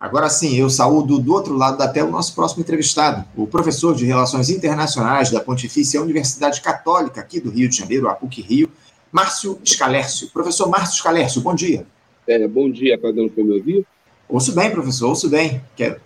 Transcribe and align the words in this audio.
Agora 0.00 0.30
sim, 0.30 0.56
eu 0.56 0.70
saúdo 0.70 1.18
do 1.18 1.34
outro 1.34 1.54
lado 1.54 1.76
da 1.76 1.86
tela 1.86 2.08
o 2.08 2.10
nosso 2.10 2.34
próximo 2.34 2.62
entrevistado, 2.62 3.22
o 3.36 3.46
professor 3.46 3.94
de 3.94 4.06
Relações 4.06 4.48
Internacionais 4.48 5.30
da 5.30 5.40
Pontifícia 5.40 6.00
Universidade 6.00 6.62
Católica 6.62 7.20
aqui 7.20 7.38
do 7.38 7.50
Rio 7.50 7.68
de 7.68 7.76
Janeiro, 7.76 8.08
a 8.08 8.14
PUC 8.14 8.40
Rio, 8.40 8.70
Márcio 9.12 9.60
Scalércio. 9.62 10.30
Professor 10.30 10.70
Márcio 10.70 10.96
Scalércio, 11.00 11.42
bom 11.42 11.54
dia. 11.54 11.86
É, 12.26 12.48
bom 12.48 12.70
dia, 12.70 12.94
está 12.94 13.10
dando 13.10 13.28
para 13.28 13.44
me 13.44 13.52
ouvir? 13.52 13.86
Ouço 14.26 14.54
bem, 14.54 14.70
professor, 14.70 15.10
ouço 15.10 15.28
bem. 15.28 15.60
Quero, 15.76 16.00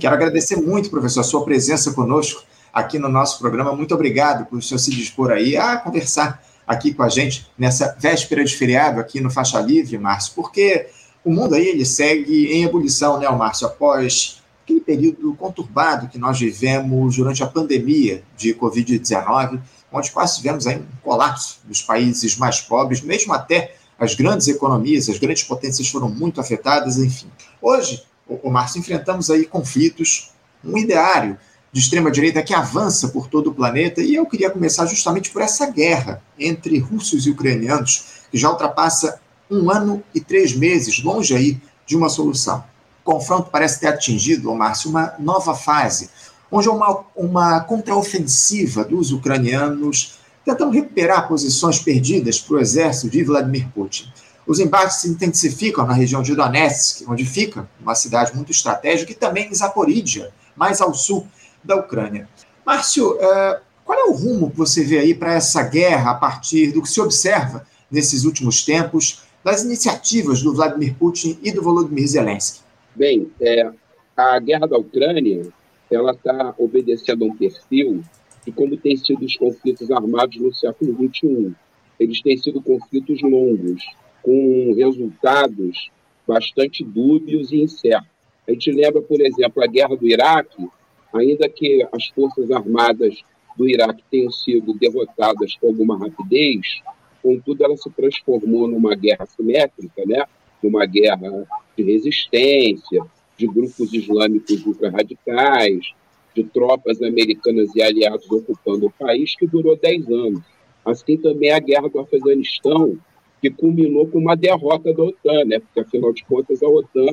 quero 0.00 0.14
agradecer 0.14 0.56
muito, 0.56 0.88
professor, 0.88 1.20
a 1.20 1.24
sua 1.24 1.44
presença 1.44 1.92
conosco 1.92 2.42
aqui 2.72 2.98
no 2.98 3.10
nosso 3.10 3.38
programa. 3.38 3.76
Muito 3.76 3.94
obrigado 3.94 4.46
por 4.46 4.60
o 4.60 4.62
senhor 4.62 4.78
se 4.78 4.90
dispor 4.90 5.30
aí 5.30 5.58
a 5.58 5.76
conversar 5.76 6.42
aqui 6.66 6.94
com 6.94 7.02
a 7.02 7.08
gente 7.10 7.46
nessa 7.58 7.94
véspera 8.00 8.42
de 8.42 8.56
feriado 8.56 8.98
aqui 8.98 9.20
no 9.20 9.30
Faixa 9.30 9.60
Livre, 9.60 9.98
Márcio, 9.98 10.32
porque 10.34 10.86
o 11.26 11.32
mundo 11.32 11.56
aí 11.56 11.66
ele 11.66 11.84
segue 11.84 12.52
em 12.52 12.62
ebulição, 12.62 13.18
né, 13.18 13.28
Márcio, 13.28 13.66
após 13.66 14.40
aquele 14.62 14.80
período 14.80 15.34
conturbado 15.34 16.06
que 16.06 16.18
nós 16.18 16.38
vivemos 16.38 17.16
durante 17.16 17.42
a 17.42 17.48
pandemia 17.48 18.22
de 18.36 18.54
Covid-19, 18.54 19.60
onde 19.92 20.12
quase 20.12 20.36
tivemos 20.36 20.68
aí 20.68 20.76
um 20.76 20.86
colapso 21.02 21.58
dos 21.64 21.82
países 21.82 22.36
mais 22.36 22.60
pobres, 22.60 23.00
mesmo 23.00 23.32
até 23.32 23.74
as 23.98 24.14
grandes 24.14 24.46
economias, 24.46 25.08
as 25.08 25.18
grandes 25.18 25.42
potências 25.42 25.88
foram 25.88 26.08
muito 26.08 26.40
afetadas, 26.40 26.96
enfim. 26.96 27.26
Hoje, 27.60 28.04
o 28.28 28.48
Márcio, 28.48 28.78
enfrentamos 28.78 29.28
aí 29.28 29.46
conflitos, 29.46 30.30
um 30.64 30.78
ideário 30.78 31.36
de 31.72 31.80
extrema-direita 31.80 32.40
que 32.40 32.54
avança 32.54 33.08
por 33.08 33.26
todo 33.26 33.50
o 33.50 33.54
planeta, 33.54 34.00
e 34.00 34.14
eu 34.14 34.26
queria 34.26 34.48
começar 34.48 34.86
justamente 34.86 35.30
por 35.30 35.42
essa 35.42 35.68
guerra 35.68 36.22
entre 36.38 36.78
russos 36.78 37.26
e 37.26 37.30
ucranianos, 37.30 38.04
que 38.30 38.38
já 38.38 38.48
ultrapassa 38.48 39.20
um 39.50 39.70
ano 39.70 40.02
e 40.14 40.20
três 40.20 40.54
meses, 40.54 41.02
longe 41.02 41.34
aí 41.34 41.60
de 41.86 41.96
uma 41.96 42.08
solução. 42.08 42.64
O 43.04 43.12
confronto 43.12 43.50
parece 43.50 43.80
ter 43.80 43.86
atingido, 43.86 44.52
Márcio, 44.54 44.90
uma 44.90 45.14
nova 45.18 45.54
fase, 45.54 46.10
onde 46.50 46.68
uma, 46.68 47.04
uma 47.14 47.60
contraofensiva 47.60 48.84
dos 48.84 49.12
ucranianos 49.12 50.18
tentando 50.44 50.72
recuperar 50.72 51.26
posições 51.26 51.78
perdidas 51.78 52.40
para 52.40 52.56
o 52.56 52.60
exército 52.60 53.10
de 53.10 53.24
Vladimir 53.24 53.68
Putin. 53.74 54.12
Os 54.46 54.60
embates 54.60 54.98
se 54.98 55.08
intensificam 55.08 55.84
na 55.84 55.92
região 55.92 56.22
de 56.22 56.36
Donetsk, 56.36 57.04
onde 57.08 57.24
fica 57.24 57.68
uma 57.80 57.96
cidade 57.96 58.34
muito 58.34 58.52
estratégica, 58.52 59.10
e 59.10 59.14
também 59.14 59.48
em 59.48 59.54
Zaporídia, 59.54 60.32
mais 60.54 60.80
ao 60.80 60.94
sul 60.94 61.26
da 61.64 61.74
Ucrânia. 61.74 62.28
Márcio, 62.64 63.18
eh, 63.20 63.60
qual 63.84 63.98
é 63.98 64.04
o 64.04 64.12
rumo 64.12 64.50
que 64.50 64.56
você 64.56 64.84
vê 64.84 64.98
aí 64.98 65.14
para 65.14 65.34
essa 65.34 65.62
guerra 65.64 66.12
a 66.12 66.14
partir 66.14 66.72
do 66.72 66.80
que 66.80 66.88
se 66.88 67.00
observa 67.00 67.66
nesses 67.90 68.24
últimos 68.24 68.64
tempos 68.64 69.22
das 69.46 69.62
iniciativas 69.62 70.42
do 70.42 70.52
Vladimir 70.52 70.92
Putin 70.96 71.38
e 71.40 71.52
do 71.52 71.62
Volodymyr 71.62 72.08
Zelensky? 72.08 72.64
Bem, 72.96 73.30
é, 73.40 73.70
a 74.16 74.40
guerra 74.40 74.66
da 74.66 74.76
Ucrânia 74.76 75.46
ela 75.88 76.10
está 76.10 76.52
obedecendo 76.58 77.24
a 77.24 77.28
um 77.28 77.36
perfil 77.36 78.02
e 78.44 78.50
como 78.50 78.76
têm 78.76 78.96
sido 78.96 79.24
os 79.24 79.36
conflitos 79.36 79.88
armados 79.92 80.36
no 80.38 80.52
século 80.52 80.92
XXI. 80.94 81.54
Eles 82.00 82.20
têm 82.22 82.36
sido 82.36 82.60
conflitos 82.60 83.22
longos, 83.22 83.84
com 84.20 84.74
resultados 84.76 85.92
bastante 86.26 86.82
dúbios 86.82 87.52
e 87.52 87.62
incertos. 87.62 88.10
A 88.48 88.50
gente 88.50 88.72
lembra, 88.72 89.00
por 89.00 89.20
exemplo, 89.20 89.62
a 89.62 89.68
guerra 89.68 89.96
do 89.96 90.08
Iraque, 90.08 90.68
ainda 91.14 91.48
que 91.48 91.86
as 91.92 92.08
forças 92.08 92.50
armadas 92.50 93.22
do 93.56 93.68
Iraque 93.68 94.02
tenham 94.10 94.32
sido 94.32 94.74
derrotadas 94.74 95.54
com 95.60 95.68
alguma 95.68 95.96
rapidez, 95.96 96.82
contudo, 97.26 97.64
ela 97.64 97.76
se 97.76 97.90
transformou 97.90 98.68
numa 98.68 98.94
guerra 98.94 99.26
simétrica, 99.26 100.04
né? 100.06 100.22
numa 100.62 100.86
guerra 100.86 101.44
de 101.76 101.82
resistência, 101.82 103.02
de 103.36 103.46
grupos 103.48 103.92
islâmicos 103.92 104.64
ultra-radicais, 104.64 105.92
de 106.32 106.44
tropas 106.44 107.02
americanas 107.02 107.74
e 107.74 107.82
aliados 107.82 108.30
ocupando 108.30 108.86
o 108.86 108.92
país, 108.92 109.34
que 109.34 109.44
durou 109.44 109.76
10 109.76 110.08
anos. 110.08 110.40
Assim 110.84 111.16
também 111.16 111.50
a 111.50 111.58
guerra 111.58 111.88
do 111.88 111.98
Afeganistão, 111.98 112.96
que 113.42 113.50
culminou 113.50 114.06
com 114.06 114.18
uma 114.18 114.36
derrota 114.36 114.94
da 114.94 115.02
OTAN, 115.02 115.44
né? 115.46 115.58
porque, 115.58 115.80
afinal 115.80 116.12
de 116.12 116.24
contas, 116.24 116.62
a 116.62 116.68
OTAN 116.68 117.08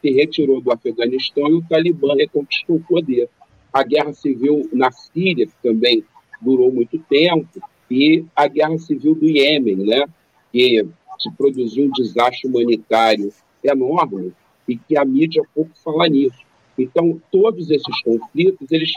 se 0.00 0.10
retirou 0.10 0.62
do 0.62 0.72
Afeganistão 0.72 1.46
e 1.48 1.54
o 1.54 1.64
Talibã 1.68 2.14
reconquistou 2.14 2.76
o 2.76 2.84
poder. 2.84 3.28
A 3.70 3.82
guerra 3.82 4.14
civil 4.14 4.66
na 4.72 4.90
Síria, 4.90 5.46
que 5.46 5.52
também 5.62 6.02
durou 6.40 6.72
muito 6.72 6.98
tempo, 7.10 7.60
e 7.90 8.24
a 8.34 8.46
guerra 8.46 8.78
civil 8.78 9.14
do 9.14 9.26
Iêmen, 9.26 9.76
né, 9.76 10.04
que 10.52 10.86
se 11.18 11.30
produziu 11.36 11.86
um 11.86 11.90
desastre 11.90 12.48
humanitário 12.48 13.32
enorme 13.62 14.32
e 14.68 14.76
que 14.76 14.96
a 14.96 15.04
mídia 15.04 15.42
pouco 15.54 15.70
fala 15.82 16.08
nisso. 16.08 16.38
Então, 16.78 17.20
todos 17.30 17.70
esses 17.70 18.02
conflitos, 18.02 18.70
eles, 18.70 18.92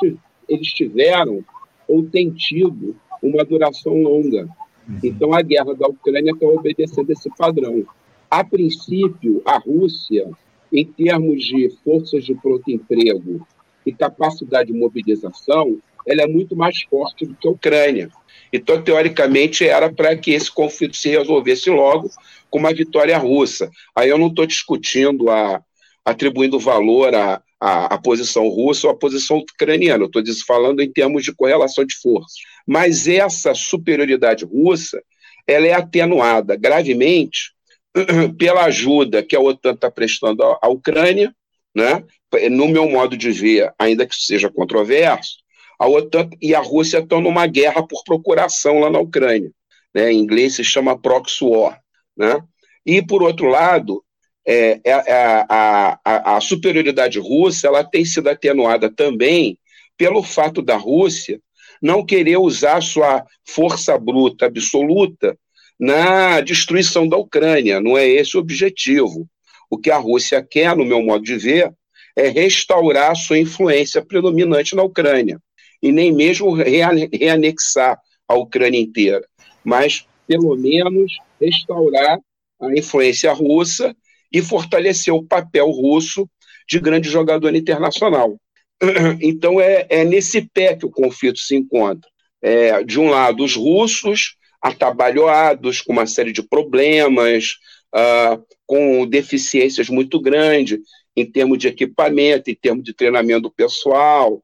eles 0.48 0.68
tiveram 0.68 1.44
ou 1.88 2.04
têm 2.04 2.30
tido 2.30 2.96
uma 3.22 3.44
duração 3.44 3.94
longa. 4.02 4.48
Uhum. 4.88 5.00
Então, 5.04 5.34
a 5.34 5.42
guerra 5.42 5.74
da 5.74 5.88
Ucrânia 5.88 6.32
está 6.32 6.46
obedecendo 6.46 7.10
esse 7.10 7.30
padrão. 7.36 7.84
A 8.30 8.44
princípio, 8.44 9.42
a 9.46 9.58
Rússia, 9.58 10.30
em 10.72 10.86
termos 10.86 11.44
de 11.44 11.70
forças 11.84 12.24
de 12.24 12.36
pronto 12.36 12.70
emprego 12.70 13.46
e 13.86 13.92
capacidade 13.92 14.72
de 14.72 14.78
mobilização, 14.78 15.80
ela 16.08 16.24
é 16.24 16.28
muito 16.28 16.56
mais 16.56 16.82
forte 16.84 17.26
do 17.26 17.36
que 17.36 17.48
a 17.48 17.52
Ucrânia. 17.52 18.10
Então, 18.54 18.82
teoricamente, 18.82 19.66
era 19.66 19.92
para 19.92 20.16
que 20.18 20.32
esse 20.32 20.52
conflito 20.52 20.98
se 20.98 21.10
resolvesse 21.10 21.70
logo 21.70 22.10
com 22.50 22.60
uma 22.60 22.74
vitória 22.74 23.18
russa. 23.18 23.70
Aí 23.96 24.10
eu 24.10 24.18
não 24.18 24.28
estou 24.28 24.46
discutindo, 24.46 25.30
a, 25.30 25.62
atribuindo 26.04 26.60
valor 26.60 27.14
à, 27.16 27.98
posição 28.04 28.48
russa 28.50 28.88
ou 28.88 28.94
à 28.94 28.98
posição 28.98 29.38
ucraniana, 29.38 30.06
estou 30.06 30.24
falando 30.46 30.82
em 30.82 30.92
termos 30.92 31.24
de 31.24 31.34
correlação 31.34 31.86
de 31.86 31.96
forças. 31.96 32.34
Mas 32.68 33.08
essa 33.08 33.54
superioridade 33.54 34.44
russa 34.44 35.02
ela 35.48 35.68
é 35.68 35.74
atenuada 35.74 36.56
gravemente 36.56 37.54
pela 38.38 38.66
ajuda 38.66 39.24
que 39.24 39.36
a 39.36 39.40
OTAN 39.40 39.74
está 39.74 39.90
prestando 39.90 40.44
à 40.44 40.68
Ucrânia, 40.68 41.34
né? 41.76 42.04
no 42.50 42.68
meu 42.68 42.90
modo 42.90 43.18
de 43.18 43.32
ver, 43.32 43.74
ainda 43.78 44.06
que 44.06 44.16
seja 44.16 44.50
controverso, 44.50 45.38
a 45.82 45.88
OTAN 45.88 46.30
e 46.40 46.54
a 46.54 46.60
Rússia 46.60 47.00
estão 47.00 47.20
numa 47.20 47.48
guerra 47.48 47.82
por 47.82 48.04
procuração 48.04 48.82
lá 48.82 48.90
na 48.92 49.00
Ucrânia. 49.00 49.52
Né? 49.92 50.14
Em 50.14 50.20
inglês 50.20 50.54
se 50.54 50.64
chama 50.64 50.96
proxy 50.96 51.44
war. 51.44 51.82
Né? 52.16 52.40
E, 52.86 53.02
por 53.02 53.24
outro 53.24 53.48
lado, 53.48 54.04
é, 54.46 54.80
é, 54.86 54.92
é 54.92 55.46
a, 55.50 56.00
a, 56.06 56.38
a, 56.38 56.42
superioridade 56.42 57.18
russa 57.18 57.66
ela 57.66 57.84
tem 57.84 58.06
sido 58.06 58.30
atenuada 58.30 58.94
também 58.94 59.58
pelo 59.98 60.22
fato 60.22 60.62
da 60.62 60.78
Rússia 60.78 61.42
não 61.82 62.06
querer 62.06 62.38
usar 62.38 62.80
sua 62.84 63.26
força 63.44 63.98
bruta 63.98 64.46
absoluta 64.46 65.36
na 65.80 66.42
destruição 66.42 67.08
da 67.08 67.18
Ucrânia. 67.18 67.82
Não 67.82 67.98
é 67.98 68.08
esse 68.08 68.38
o 68.38 68.40
objetivo. 68.40 69.28
O 69.68 69.80
que 69.80 69.90
a 69.90 69.98
Rússia 69.98 70.46
quer, 70.48 70.76
no 70.76 70.86
meu 70.86 71.02
modo 71.02 71.24
de 71.24 71.38
ver, 71.38 71.74
é 72.16 72.28
restaurar 72.28 73.16
sua 73.16 73.40
influência 73.40 74.06
predominante 74.06 74.76
na 74.76 74.84
Ucrânia 74.84 75.42
e 75.82 75.92
nem 75.92 76.12
mesmo 76.12 76.54
reanexar 76.54 78.00
a 78.28 78.36
Ucrânia 78.36 78.80
inteira, 78.80 79.26
mas 79.64 80.06
pelo 80.28 80.56
menos 80.56 81.18
restaurar 81.40 82.20
a 82.62 82.72
influência 82.78 83.34
russa 83.34 83.96
e 84.32 84.42
fortalecer 84.42 85.14
o 85.14 85.24
papel 85.24 85.70
russo 85.70 86.30
de 86.68 86.80
grande 86.80 87.10
jogador 87.10 87.56
internacional. 87.56 88.38
Então 89.22 89.60
é, 89.60 89.86
é 89.90 90.04
nesse 90.04 90.42
pé 90.42 90.76
que 90.76 90.86
o 90.86 90.92
conflito 90.92 91.40
se 91.40 91.56
encontra. 91.56 92.10
É, 92.42 92.84
de 92.84 93.00
um 93.00 93.10
lado, 93.10 93.44
os 93.44 93.56
russos 93.56 94.36
atabalhoados 94.62 95.82
com 95.82 95.94
uma 95.94 96.08
série 96.08 96.32
de 96.32 96.42
problemas, 96.42 97.58
uh, 97.96 98.44
com 98.66 99.08
deficiências 99.08 99.90
muito 99.90 100.20
grandes 100.20 100.80
em 101.16 101.30
termos 101.30 101.58
de 101.58 101.68
equipamento, 101.68 102.50
em 102.50 102.56
termos 102.56 102.84
de 102.84 102.94
treinamento 102.94 103.52
pessoal, 103.52 104.36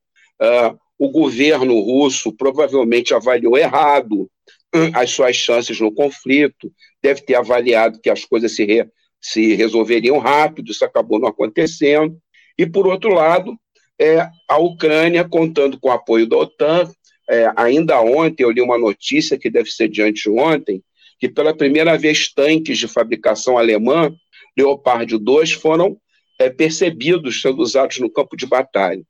uh, 0.42 0.78
o 1.00 1.10
governo 1.10 1.80
russo 1.80 2.32
provavelmente 2.32 3.14
avaliou 3.14 3.58
errado 3.58 4.30
hum, 4.74 4.92
as 4.94 5.12
suas 5.12 5.36
chances 5.36 5.80
no 5.80 5.94
conflito, 5.94 6.72
deve 7.02 7.22
ter 7.22 7.36
avaliado 7.36 8.00
que 8.02 8.10
as 8.10 8.26
coisas 8.26 8.56
se, 8.56 8.66
re, 8.66 8.88
se 9.22 9.54
resolveriam 9.56 10.18
rápido, 10.18 10.72
isso 10.72 10.84
acabou 10.84 11.20
não 11.20 11.28
acontecendo. 11.28 12.18
E, 12.58 12.66
por 12.66 12.88
outro 12.88 13.14
lado, 13.14 13.56
é, 14.00 14.28
a 14.48 14.58
Ucrânia, 14.58 15.28
contando 15.28 15.80
com 15.80 15.90
o 15.90 15.92
apoio 15.92 16.28
da 16.28 16.38
OTAN, 16.38 16.92
é, 17.30 17.52
ainda 17.56 18.02
ontem 18.02 18.44
eu 18.44 18.52
li 18.52 18.62
uma 18.62 18.78
notícia, 18.78 19.38
que 19.38 19.50
deve 19.50 19.70
ser 19.70 19.90
de 19.90 20.02
anteontem, 20.02 20.82
que 21.20 21.28
pela 21.28 21.56
primeira 21.56 21.98
vez 21.98 22.32
tanques 22.34 22.78
de 22.78 22.88
fabricação 22.88 23.58
alemã, 23.58 24.14
Leopard 24.58 25.18
2, 25.18 25.52
foram 25.54 25.98
é, 26.40 26.50
percebidos 26.50 27.42
sendo 27.42 27.62
usados 27.62 28.00
no 28.00 28.10
campo 28.10 28.38
de 28.38 28.46
batalha. 28.46 29.04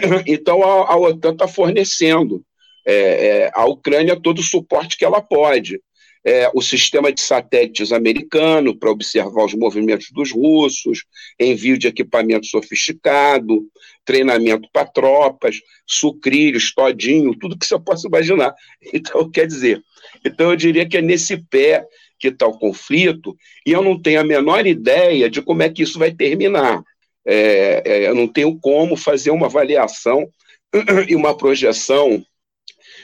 Então, 0.26 0.62
a, 0.62 0.92
a 0.92 0.96
OTAN 0.96 1.32
está 1.32 1.48
fornecendo 1.48 2.44
é, 2.86 2.94
é, 2.94 3.50
à 3.54 3.64
Ucrânia 3.66 4.20
todo 4.20 4.38
o 4.38 4.42
suporte 4.42 4.96
que 4.96 5.04
ela 5.04 5.20
pode. 5.20 5.80
é, 6.24 6.48
o 6.54 6.62
sistema 6.62 7.12
de 7.12 7.20
satélites 7.20 7.92
americano 7.92 8.76
para 8.76 8.90
observar 8.90 9.44
os 9.44 9.54
movimentos 9.54 10.08
dos 10.12 10.30
russos, 10.30 11.04
envio 11.38 11.76
de 11.76 11.88
equipamento 11.88 12.46
sofisticado, 12.46 13.66
treinamento 14.04 14.68
para 14.72 14.86
tropas, 14.86 15.56
sucrilhos, 15.86 16.72
todinho, 16.72 17.36
tudo 17.36 17.58
que 17.58 17.66
você 17.66 17.78
possa 17.78 18.06
imaginar. 18.06 18.54
Então, 18.92 19.28
quer 19.30 19.46
dizer, 19.46 19.82
então 20.24 20.50
eu 20.50 20.56
diria 20.56 20.88
que 20.88 20.96
é 20.96 21.02
nesse 21.02 21.36
pé 21.36 21.84
que 22.18 22.28
está 22.28 22.46
o 22.46 22.56
conflito, 22.56 23.36
e 23.66 23.72
eu 23.72 23.82
não 23.82 24.00
tenho 24.00 24.20
a 24.20 24.24
menor 24.24 24.64
ideia 24.64 25.28
de 25.28 25.42
como 25.42 25.62
é 25.64 25.68
que 25.68 25.82
isso 25.82 25.98
vai 25.98 26.12
terminar. 26.12 26.80
É, 27.26 27.82
é, 27.84 28.08
eu 28.08 28.14
não 28.14 28.26
tenho 28.26 28.58
como 28.60 28.96
fazer 28.96 29.30
uma 29.30 29.46
avaliação 29.46 30.28
e 31.08 31.14
uma 31.14 31.36
projeção 31.36 32.24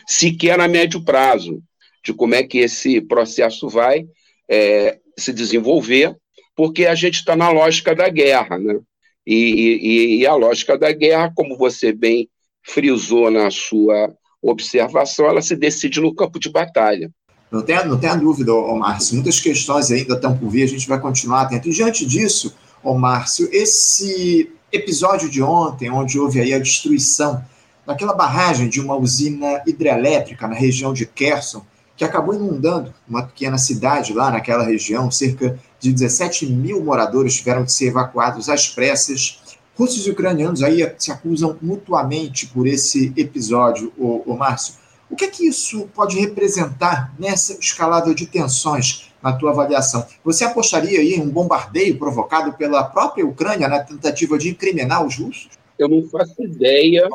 sequer 0.06 0.58
a 0.58 0.66
médio 0.66 1.04
prazo 1.04 1.62
de 2.04 2.12
como 2.12 2.34
é 2.34 2.42
que 2.42 2.58
esse 2.58 3.00
processo 3.00 3.68
vai 3.68 4.06
é, 4.48 4.98
se 5.16 5.32
desenvolver, 5.32 6.16
porque 6.56 6.86
a 6.86 6.94
gente 6.94 7.16
está 7.16 7.36
na 7.36 7.50
lógica 7.50 7.94
da 7.94 8.08
guerra, 8.08 8.58
né? 8.58 8.78
E, 9.26 9.34
e, 9.34 10.20
e, 10.20 10.26
a 10.26 10.34
lógica 10.34 10.78
da 10.78 10.90
guerra, 10.90 11.30
como 11.36 11.58
você 11.58 11.92
bem 11.92 12.30
frisou 12.62 13.30
na 13.30 13.50
sua 13.50 14.14
observação, 14.40 15.26
ela 15.26 15.42
se 15.42 15.54
decide 15.54 16.00
no 16.00 16.14
campo 16.14 16.38
de 16.38 16.48
batalha. 16.48 17.10
Não 17.52 17.62
tenha, 17.62 17.84
não 17.84 17.98
tenha 17.98 18.14
dúvida, 18.14 18.52
Márcio, 18.52 19.16
muitas 19.16 19.38
questões 19.38 19.90
ainda 19.90 20.14
estão 20.14 20.36
por 20.36 20.48
vir, 20.48 20.62
a 20.62 20.66
gente 20.66 20.88
vai 20.88 20.98
continuar 20.98 21.42
atento. 21.42 21.68
E 21.68 21.72
diante 21.72 22.06
disso, 22.06 22.54
ô 22.82 22.94
Márcio, 22.94 23.48
esse 23.52 24.52
episódio 24.72 25.28
de 25.28 25.42
ontem, 25.42 25.90
onde 25.90 26.18
houve 26.18 26.40
aí 26.40 26.52
a 26.52 26.58
destruição 26.58 27.42
daquela 27.86 28.14
barragem 28.14 28.68
de 28.68 28.80
uma 28.80 28.94
usina 28.96 29.62
hidrelétrica 29.66 30.46
na 30.46 30.54
região 30.54 30.92
de 30.92 31.06
Kherson, 31.06 31.64
que 31.96 32.04
acabou 32.04 32.34
inundando 32.34 32.94
uma 33.08 33.24
pequena 33.24 33.58
cidade 33.58 34.12
lá 34.12 34.30
naquela 34.30 34.64
região. 34.64 35.10
Cerca 35.10 35.58
de 35.80 35.92
17 35.92 36.46
mil 36.46 36.84
moradores 36.84 37.34
tiveram 37.34 37.64
de 37.64 37.72
ser 37.72 37.86
evacuados 37.86 38.48
às 38.48 38.68
pressas. 38.68 39.40
Russos 39.76 40.06
e 40.06 40.10
ucranianos 40.10 40.62
aí 40.62 40.92
se 40.98 41.10
acusam 41.10 41.56
mutuamente 41.62 42.46
por 42.46 42.66
esse 42.66 43.12
episódio, 43.16 43.92
o, 43.96 44.22
o 44.26 44.36
Márcio. 44.36 44.74
O 45.10 45.16
que 45.16 45.24
é 45.24 45.28
que 45.28 45.46
isso 45.46 45.88
pode 45.94 46.18
representar 46.18 47.14
nessa 47.18 47.54
escalada 47.54 48.14
de 48.14 48.26
tensões 48.26 49.07
na 49.22 49.32
tua 49.32 49.50
avaliação? 49.50 50.06
Você 50.24 50.44
apostaria 50.44 51.00
aí 51.00 51.18
um 51.20 51.28
bombardeio 51.28 51.98
provocado 51.98 52.52
pela 52.54 52.84
própria 52.84 53.26
Ucrânia 53.26 53.68
na 53.68 53.80
tentativa 53.80 54.38
de 54.38 54.48
incriminar 54.48 55.04
os 55.04 55.16
russos? 55.16 55.48
Eu 55.78 55.88
não 55.88 56.02
faço 56.08 56.42
ideia, 56.42 57.08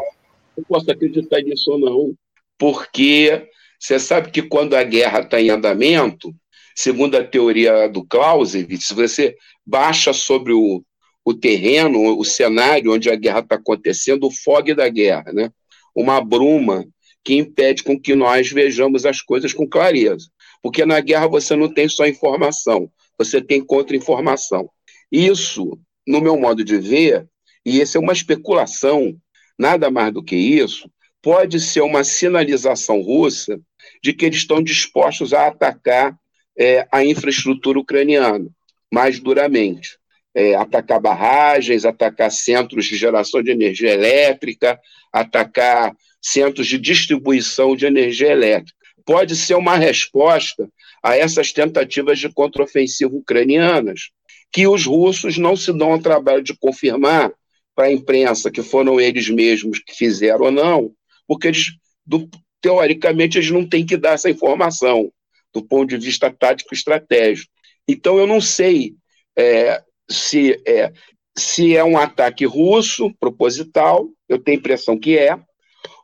não 0.57 0.63
posso 0.67 0.89
acreditar 0.89 1.41
nisso 1.41 1.71
ou 1.71 1.79
não, 1.79 2.13
porque 2.57 3.47
você 3.79 3.99
sabe 3.99 4.31
que 4.31 4.41
quando 4.41 4.75
a 4.75 4.83
guerra 4.83 5.19
está 5.19 5.41
em 5.41 5.49
andamento, 5.49 6.33
segundo 6.75 7.17
a 7.17 7.23
teoria 7.23 7.87
do 7.87 8.05
Clausewitz, 8.05 8.87
se 8.87 8.93
você 8.93 9.35
baixa 9.65 10.13
sobre 10.13 10.53
o, 10.53 10.83
o 11.25 11.33
terreno, 11.33 12.17
o 12.17 12.23
cenário 12.23 12.93
onde 12.93 13.09
a 13.09 13.15
guerra 13.15 13.39
está 13.39 13.55
acontecendo, 13.55 14.27
o 14.27 14.31
fog 14.31 14.73
da 14.73 14.87
guerra, 14.87 15.31
né? 15.33 15.51
uma 15.95 16.21
bruma 16.21 16.85
que 17.23 17.35
impede 17.35 17.83
com 17.83 17.99
que 17.99 18.15
nós 18.15 18.49
vejamos 18.51 19.05
as 19.05 19.21
coisas 19.21 19.53
com 19.53 19.67
clareza. 19.67 20.27
Porque 20.63 20.85
na 20.85 21.01
guerra 21.01 21.27
você 21.27 21.55
não 21.55 21.71
tem 21.71 21.89
só 21.89 22.07
informação, 22.07 22.89
você 23.17 23.41
tem 23.41 23.63
contra-informação. 23.63 24.69
Isso, 25.11 25.77
no 26.07 26.21
meu 26.21 26.39
modo 26.39 26.63
de 26.63 26.79
ver, 26.79 27.27
e 27.65 27.81
essa 27.81 27.97
é 27.97 28.01
uma 28.01 28.13
especulação, 28.13 29.15
nada 29.59 29.91
mais 29.91 30.13
do 30.13 30.23
que 30.23 30.35
isso, 30.35 30.89
pode 31.21 31.59
ser 31.59 31.81
uma 31.81 32.03
sinalização 32.03 33.01
russa 33.01 33.59
de 34.01 34.13
que 34.13 34.25
eles 34.25 34.39
estão 34.39 34.63
dispostos 34.63 35.33
a 35.33 35.47
atacar 35.47 36.17
é, 36.57 36.87
a 36.91 37.03
infraestrutura 37.03 37.79
ucraniana 37.79 38.47
mais 38.91 39.19
duramente. 39.19 39.97
É, 40.35 40.55
atacar 40.55 40.99
barragens, 40.99 41.85
atacar 41.85 42.31
centros 42.31 42.85
de 42.85 42.95
geração 42.95 43.43
de 43.43 43.51
energia 43.51 43.91
elétrica, 43.91 44.79
atacar 45.11 45.95
centros 46.19 46.65
de 46.65 46.79
distribuição 46.79 47.75
de 47.75 47.85
energia 47.85 48.31
elétrica. 48.31 48.82
Pode 49.05 49.35
ser 49.35 49.55
uma 49.55 49.75
resposta 49.75 50.69
a 51.01 51.17
essas 51.17 51.51
tentativas 51.51 52.19
de 52.19 52.29
contraofensiva 52.29 53.15
ucranianas, 53.15 54.11
que 54.51 54.67
os 54.67 54.85
russos 54.85 55.37
não 55.37 55.55
se 55.55 55.73
dão 55.73 55.93
ao 55.93 55.99
trabalho 55.99 56.43
de 56.43 56.55
confirmar 56.55 57.33
para 57.75 57.85
a 57.85 57.91
imprensa 57.91 58.51
que 58.51 58.61
foram 58.61 59.01
eles 59.01 59.29
mesmos 59.29 59.79
que 59.79 59.93
fizeram 59.93 60.45
ou 60.45 60.51
não, 60.51 60.91
porque 61.27 61.47
eles, 61.47 61.73
do, 62.05 62.29
teoricamente, 62.61 63.37
eles 63.37 63.49
não 63.49 63.67
têm 63.67 63.85
que 63.85 63.97
dar 63.97 64.13
essa 64.13 64.29
informação 64.29 65.11
do 65.53 65.63
ponto 65.63 65.89
de 65.89 66.05
vista 66.05 66.31
tático 66.31 66.73
estratégico. 66.73 67.51
Então, 67.87 68.17
eu 68.17 68.25
não 68.25 68.39
sei 68.39 68.95
é, 69.37 69.81
se, 70.09 70.61
é, 70.65 70.93
se 71.37 71.75
é 71.75 71.83
um 71.83 71.97
ataque 71.97 72.45
russo 72.45 73.13
proposital, 73.19 74.07
eu 74.29 74.39
tenho 74.39 74.57
a 74.57 74.59
impressão 74.59 74.97
que 74.97 75.17
é, 75.17 75.37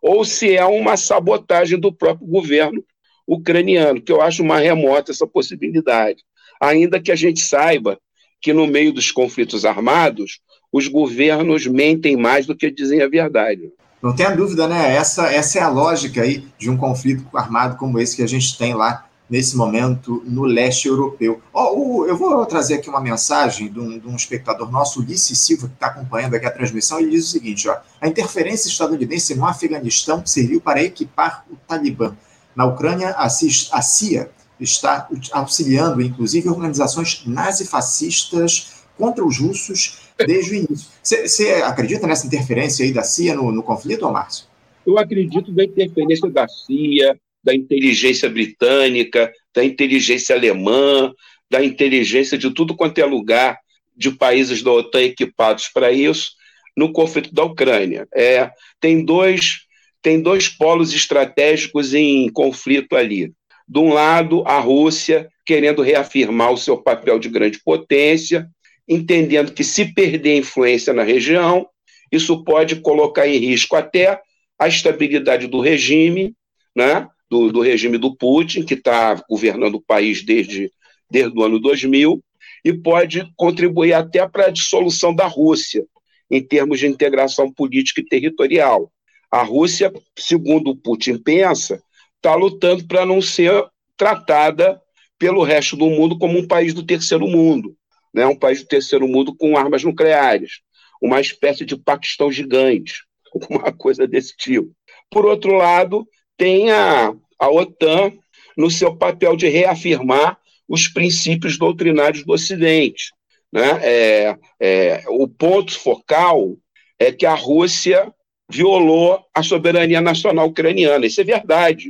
ou 0.01 0.25
se 0.25 0.55
é 0.55 0.65
uma 0.65 0.97
sabotagem 0.97 1.79
do 1.79 1.93
próprio 1.93 2.27
governo 2.27 2.83
ucraniano, 3.29 4.01
que 4.01 4.11
eu 4.11 4.21
acho 4.21 4.43
mais 4.43 4.63
remota 4.63 5.11
essa 5.11 5.27
possibilidade. 5.27 6.23
Ainda 6.59 6.99
que 6.99 7.11
a 7.11 7.15
gente 7.15 7.41
saiba 7.41 7.99
que 8.41 8.51
no 8.53 8.65
meio 8.65 8.91
dos 8.91 9.11
conflitos 9.11 9.65
armados, 9.65 10.39
os 10.71 10.87
governos 10.87 11.67
mentem 11.67 12.17
mais 12.17 12.45
do 12.45 12.55
que 12.55 12.71
dizem 12.71 13.01
a 13.01 13.07
verdade. 13.07 13.71
Não 14.01 14.15
tenha 14.15 14.35
dúvida, 14.35 14.67
né? 14.67 14.95
Essa, 14.95 15.31
essa 15.31 15.59
é 15.59 15.61
a 15.61 15.69
lógica 15.69 16.21
aí 16.21 16.47
de 16.57 16.69
um 16.69 16.77
conflito 16.77 17.25
armado 17.33 17.77
como 17.77 17.99
esse 17.99 18.15
que 18.15 18.23
a 18.23 18.27
gente 18.27 18.57
tem 18.57 18.73
lá 18.73 19.05
nesse 19.29 19.55
momento 19.55 20.23
no 20.25 20.43
leste 20.43 20.87
europeu. 20.87 21.41
Oh, 21.53 22.05
eu 22.07 22.17
vou 22.17 22.43
trazer 22.45 22.75
aqui 22.75 22.89
uma 22.89 23.01
mensagem 23.01 23.71
de 23.71 23.79
um, 23.79 23.99
de 23.99 24.07
um 24.07 24.15
espectador 24.15 24.71
nosso, 24.71 25.01
Ulisses 25.01 25.37
Silva, 25.39 25.67
que 25.67 25.73
está 25.73 25.87
acompanhando 25.87 26.33
aqui 26.33 26.45
a 26.45 26.51
transmissão, 26.51 26.99
ele 26.99 27.11
diz 27.11 27.27
o 27.27 27.31
seguinte: 27.31 27.69
ó, 27.69 27.77
a 28.01 28.07
interferência 28.07 28.69
estadunidense 28.69 29.35
no 29.35 29.45
Afeganistão 29.45 30.25
serviu 30.25 30.59
para 30.59 30.81
equipar 30.81 31.45
o 31.49 31.55
Talibã. 31.67 32.15
Na 32.59 32.65
Ucrânia, 32.65 33.11
a 33.11 33.29
CIA 33.29 34.29
está 34.59 35.07
auxiliando, 35.31 36.01
inclusive, 36.01 36.49
organizações 36.49 37.23
nazifascistas 37.25 38.83
contra 38.97 39.23
os 39.23 39.39
russos 39.39 39.99
desde 40.17 40.51
o 40.51 40.55
início. 40.55 40.89
Você 41.01 41.47
acredita 41.63 42.05
nessa 42.05 42.27
interferência 42.27 42.83
aí 42.83 42.91
da 42.91 43.01
CIA 43.01 43.33
no, 43.33 43.49
no 43.49 43.63
conflito, 43.63 44.11
Márcio? 44.11 44.45
Eu 44.85 44.97
acredito 44.97 45.53
na 45.53 45.63
interferência 45.63 46.29
da 46.29 46.49
CIA, 46.49 47.17
da 47.41 47.55
inteligência 47.55 48.29
britânica, 48.29 49.31
da 49.55 49.63
inteligência 49.63 50.35
alemã, 50.35 51.13
da 51.49 51.63
inteligência 51.63 52.37
de 52.37 52.51
tudo 52.51 52.75
quanto 52.75 52.97
é 52.97 53.05
lugar 53.05 53.57
de 53.95 54.11
países 54.11 54.61
da 54.61 54.73
OTAN 54.73 55.03
equipados 55.03 55.69
para 55.69 55.93
isso 55.93 56.33
no 56.75 56.91
conflito 56.91 57.33
da 57.33 57.45
Ucrânia. 57.45 58.05
É, 58.13 58.51
tem 58.81 59.05
dois 59.05 59.68
tem 60.01 60.21
dois 60.21 60.47
polos 60.47 60.93
estratégicos 60.93 61.93
em 61.93 62.29
conflito 62.29 62.95
ali. 62.95 63.33
De 63.67 63.79
um 63.79 63.93
lado, 63.93 64.43
a 64.47 64.59
Rússia 64.59 65.29
querendo 65.45 65.81
reafirmar 65.81 66.51
o 66.51 66.57
seu 66.57 66.77
papel 66.77 67.17
de 67.17 67.27
grande 67.27 67.59
potência, 67.63 68.47
entendendo 68.87 69.51
que 69.51 69.63
se 69.63 69.93
perder 69.93 70.37
influência 70.37 70.93
na 70.93 71.01
região, 71.01 71.67
isso 72.11 72.43
pode 72.43 72.77
colocar 72.77 73.27
em 73.27 73.37
risco 73.37 73.75
até 73.75 74.21
a 74.59 74.67
estabilidade 74.67 75.47
do 75.47 75.59
regime, 75.59 76.35
né, 76.75 77.07
do, 77.29 77.51
do 77.51 77.61
regime 77.61 77.97
do 77.97 78.15
Putin, 78.15 78.63
que 78.63 78.75
está 78.75 79.15
governando 79.27 79.75
o 79.75 79.81
país 79.81 80.23
desde, 80.23 80.71
desde 81.09 81.35
o 81.35 81.43
ano 81.43 81.59
2000, 81.59 82.23
e 82.63 82.73
pode 82.73 83.27
contribuir 83.35 83.93
até 83.93 84.27
para 84.27 84.47
a 84.47 84.51
dissolução 84.51 85.15
da 85.15 85.25
Rússia, 85.25 85.83
em 86.29 86.43
termos 86.43 86.79
de 86.79 86.85
integração 86.87 87.51
política 87.51 88.01
e 88.01 88.05
territorial. 88.05 88.91
A 89.31 89.43
Rússia, 89.43 89.93
segundo 90.17 90.71
o 90.71 90.75
Putin 90.75 91.17
pensa, 91.17 91.81
está 92.15 92.35
lutando 92.35 92.85
para 92.85 93.05
não 93.05 93.21
ser 93.21 93.65
tratada 93.95 94.81
pelo 95.17 95.43
resto 95.43 95.75
do 95.75 95.89
mundo 95.89 96.17
como 96.17 96.37
um 96.37 96.47
país 96.47 96.73
do 96.73 96.83
terceiro 96.83 97.27
mundo 97.27 97.77
né, 98.13 98.25
um 98.25 98.35
país 98.35 98.61
do 98.61 98.67
terceiro 98.67 99.07
mundo 99.07 99.35
com 99.35 99.57
armas 99.57 99.83
nucleares, 99.83 100.61
uma 101.01 101.21
espécie 101.21 101.65
de 101.65 101.77
Paquistão 101.77 102.31
gigante, 102.31 103.03
uma 103.49 103.71
coisa 103.71 104.07
desse 104.07 104.35
tipo. 104.35 104.71
Por 105.09 105.25
outro 105.25 105.53
lado, 105.53 106.07
tem 106.37 106.71
a, 106.71 107.13
a 107.39 107.49
OTAN 107.49 108.13
no 108.57 108.69
seu 108.69 108.95
papel 108.95 109.35
de 109.35 109.47
reafirmar 109.47 110.37
os 110.67 110.87
princípios 110.87 111.57
doutrinários 111.57 112.23
do 112.23 112.33
Ocidente. 112.33 113.11
Né? 113.51 113.79
É, 113.81 114.37
é, 114.59 115.03
o 115.07 115.27
ponto 115.27 115.77
focal 115.79 116.55
é 116.99 117.11
que 117.11 117.25
a 117.25 117.33
Rússia 117.33 118.13
violou 118.49 119.23
a 119.33 119.43
soberania 119.43 120.01
nacional 120.01 120.47
ucraniana. 120.47 121.05
Isso 121.05 121.21
é 121.21 121.23
verdade, 121.23 121.89